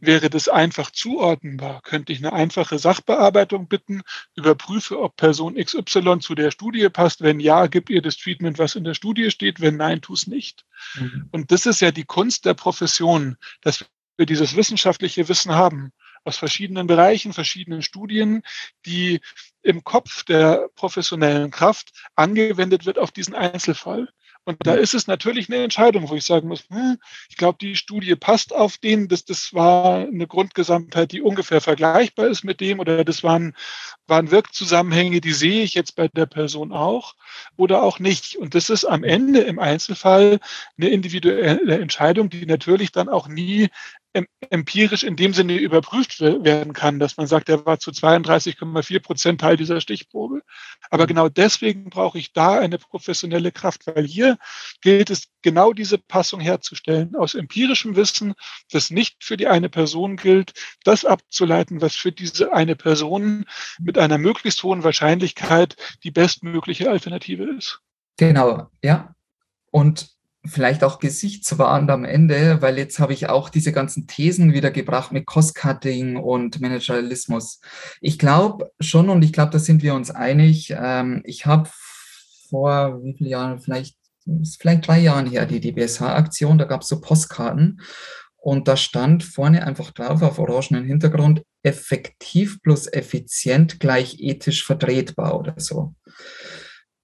[0.00, 4.02] Wäre das einfach zuordnenbar, könnte ich eine einfache Sachbearbeitung bitten,
[4.34, 7.20] überprüfe, ob Person XY zu der Studie passt.
[7.20, 9.60] Wenn ja, gib ihr das Treatment, was in der Studie steht.
[9.60, 10.64] Wenn nein, tu es nicht.
[10.94, 11.28] Mhm.
[11.30, 13.84] Und das ist ja die Kunst der Profession, dass
[14.16, 15.92] wir dieses wissenschaftliche Wissen haben
[16.24, 18.42] aus verschiedenen Bereichen, verschiedenen Studien,
[18.84, 19.20] die
[19.62, 24.08] im Kopf der professionellen Kraft angewendet wird auf diesen Einzelfall.
[24.48, 26.98] Und da ist es natürlich eine Entscheidung, wo ich sagen muss, hm,
[27.28, 32.28] ich glaube, die Studie passt auf den, das, das war eine Grundgesamtheit, die ungefähr vergleichbar
[32.28, 33.56] ist mit dem, oder das waren,
[34.06, 37.16] waren Wirkzusammenhänge, die sehe ich jetzt bei der Person auch
[37.56, 38.36] oder auch nicht.
[38.36, 40.38] Und das ist am Ende im Einzelfall
[40.78, 43.68] eine individuelle Entscheidung, die natürlich dann auch nie
[44.50, 49.40] empirisch in dem Sinne überprüft werden kann, dass man sagt, er war zu 32,4 Prozent
[49.40, 50.42] Teil dieser Stichprobe.
[50.90, 51.08] Aber mhm.
[51.08, 54.38] genau deswegen brauche ich da eine professionelle Kraft, weil hier
[54.80, 58.34] gilt es, genau diese Passung herzustellen, aus empirischem Wissen,
[58.70, 60.52] das nicht für die eine Person gilt,
[60.82, 63.44] das abzuleiten, was für diese eine Person
[63.78, 67.80] mit einer möglichst hohen Wahrscheinlichkeit die bestmögliche Alternative ist.
[68.16, 69.14] Genau, ja.
[69.70, 70.15] Und
[70.46, 75.12] vielleicht auch gesichtswahrend am Ende, weil jetzt habe ich auch diese ganzen Thesen wieder gebracht
[75.12, 77.60] mit Cost-Cutting und Managerialismus.
[78.00, 80.74] Ich glaube schon und ich glaube, da sind wir uns einig.
[80.76, 81.70] Ähm, ich habe
[82.48, 83.96] vor wie vielen Jahren, vielleicht,
[84.58, 87.80] vielleicht drei Jahren her, die DBSH-Aktion, da gab es so Postkarten
[88.36, 95.38] und da stand vorne einfach drauf auf orangenen Hintergrund effektiv plus effizient gleich ethisch vertretbar
[95.38, 95.94] oder so.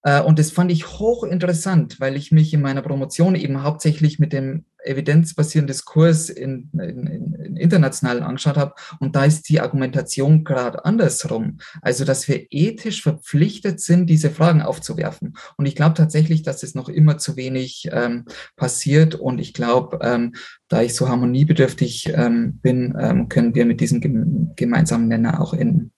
[0.02, 4.32] Äh, und das fand ich hochinteressant, weil ich mich in meiner Promotion eben hauptsächlich mit
[4.32, 8.74] dem evidenzbasierten Diskurs in, in, in international angeschaut habe.
[8.98, 11.58] Und da ist die Argumentation gerade andersrum.
[11.82, 15.34] Also, dass wir ethisch verpflichtet sind, diese Fragen aufzuwerfen.
[15.56, 18.24] Und ich glaube tatsächlich, dass es noch immer zu wenig ähm,
[18.56, 19.14] passiert.
[19.14, 20.34] Und ich glaube, ähm,
[20.68, 25.92] da ich so harmoniebedürftig ähm, bin, ähm, können wir mit diesem gemeinsamen Nenner auch enden.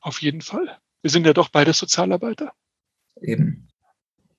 [0.00, 0.78] Auf jeden Fall.
[1.02, 2.52] Wir sind ja doch beide Sozialarbeiter
[3.22, 3.68] eben.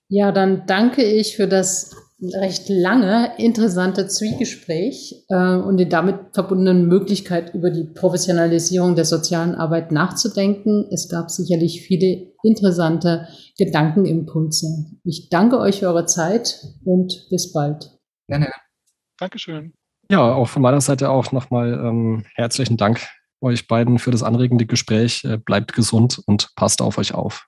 [0.09, 6.88] Ja, dann danke ich für das recht lange, interessante Zwiegespräch äh, und die damit verbundenen
[6.88, 10.88] Möglichkeit, über die Professionalisierung der sozialen Arbeit nachzudenken.
[10.91, 13.27] Es gab sicherlich viele interessante
[13.57, 14.67] Gedankenimpulse.
[15.03, 17.91] Ich danke euch für eure Zeit und bis bald.
[18.27, 18.51] Gerne.
[19.17, 19.73] Dankeschön.
[20.11, 23.07] Ja, auch von meiner Seite auch nochmal ähm, herzlichen Dank
[23.39, 25.23] euch beiden für das anregende Gespräch.
[25.23, 27.47] Äh, bleibt gesund und passt auf euch auf.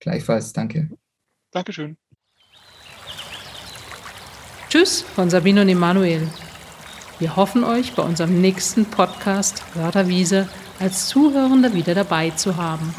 [0.00, 0.90] Gleichfalls, danke.
[1.50, 1.96] Dankeschön.
[4.68, 6.28] Tschüss von Sabine und Emanuel.
[7.18, 10.48] Wir hoffen euch bei unserem nächsten Podcast Wörterwiese
[10.78, 12.94] als Zuhörende wieder dabei zu haben.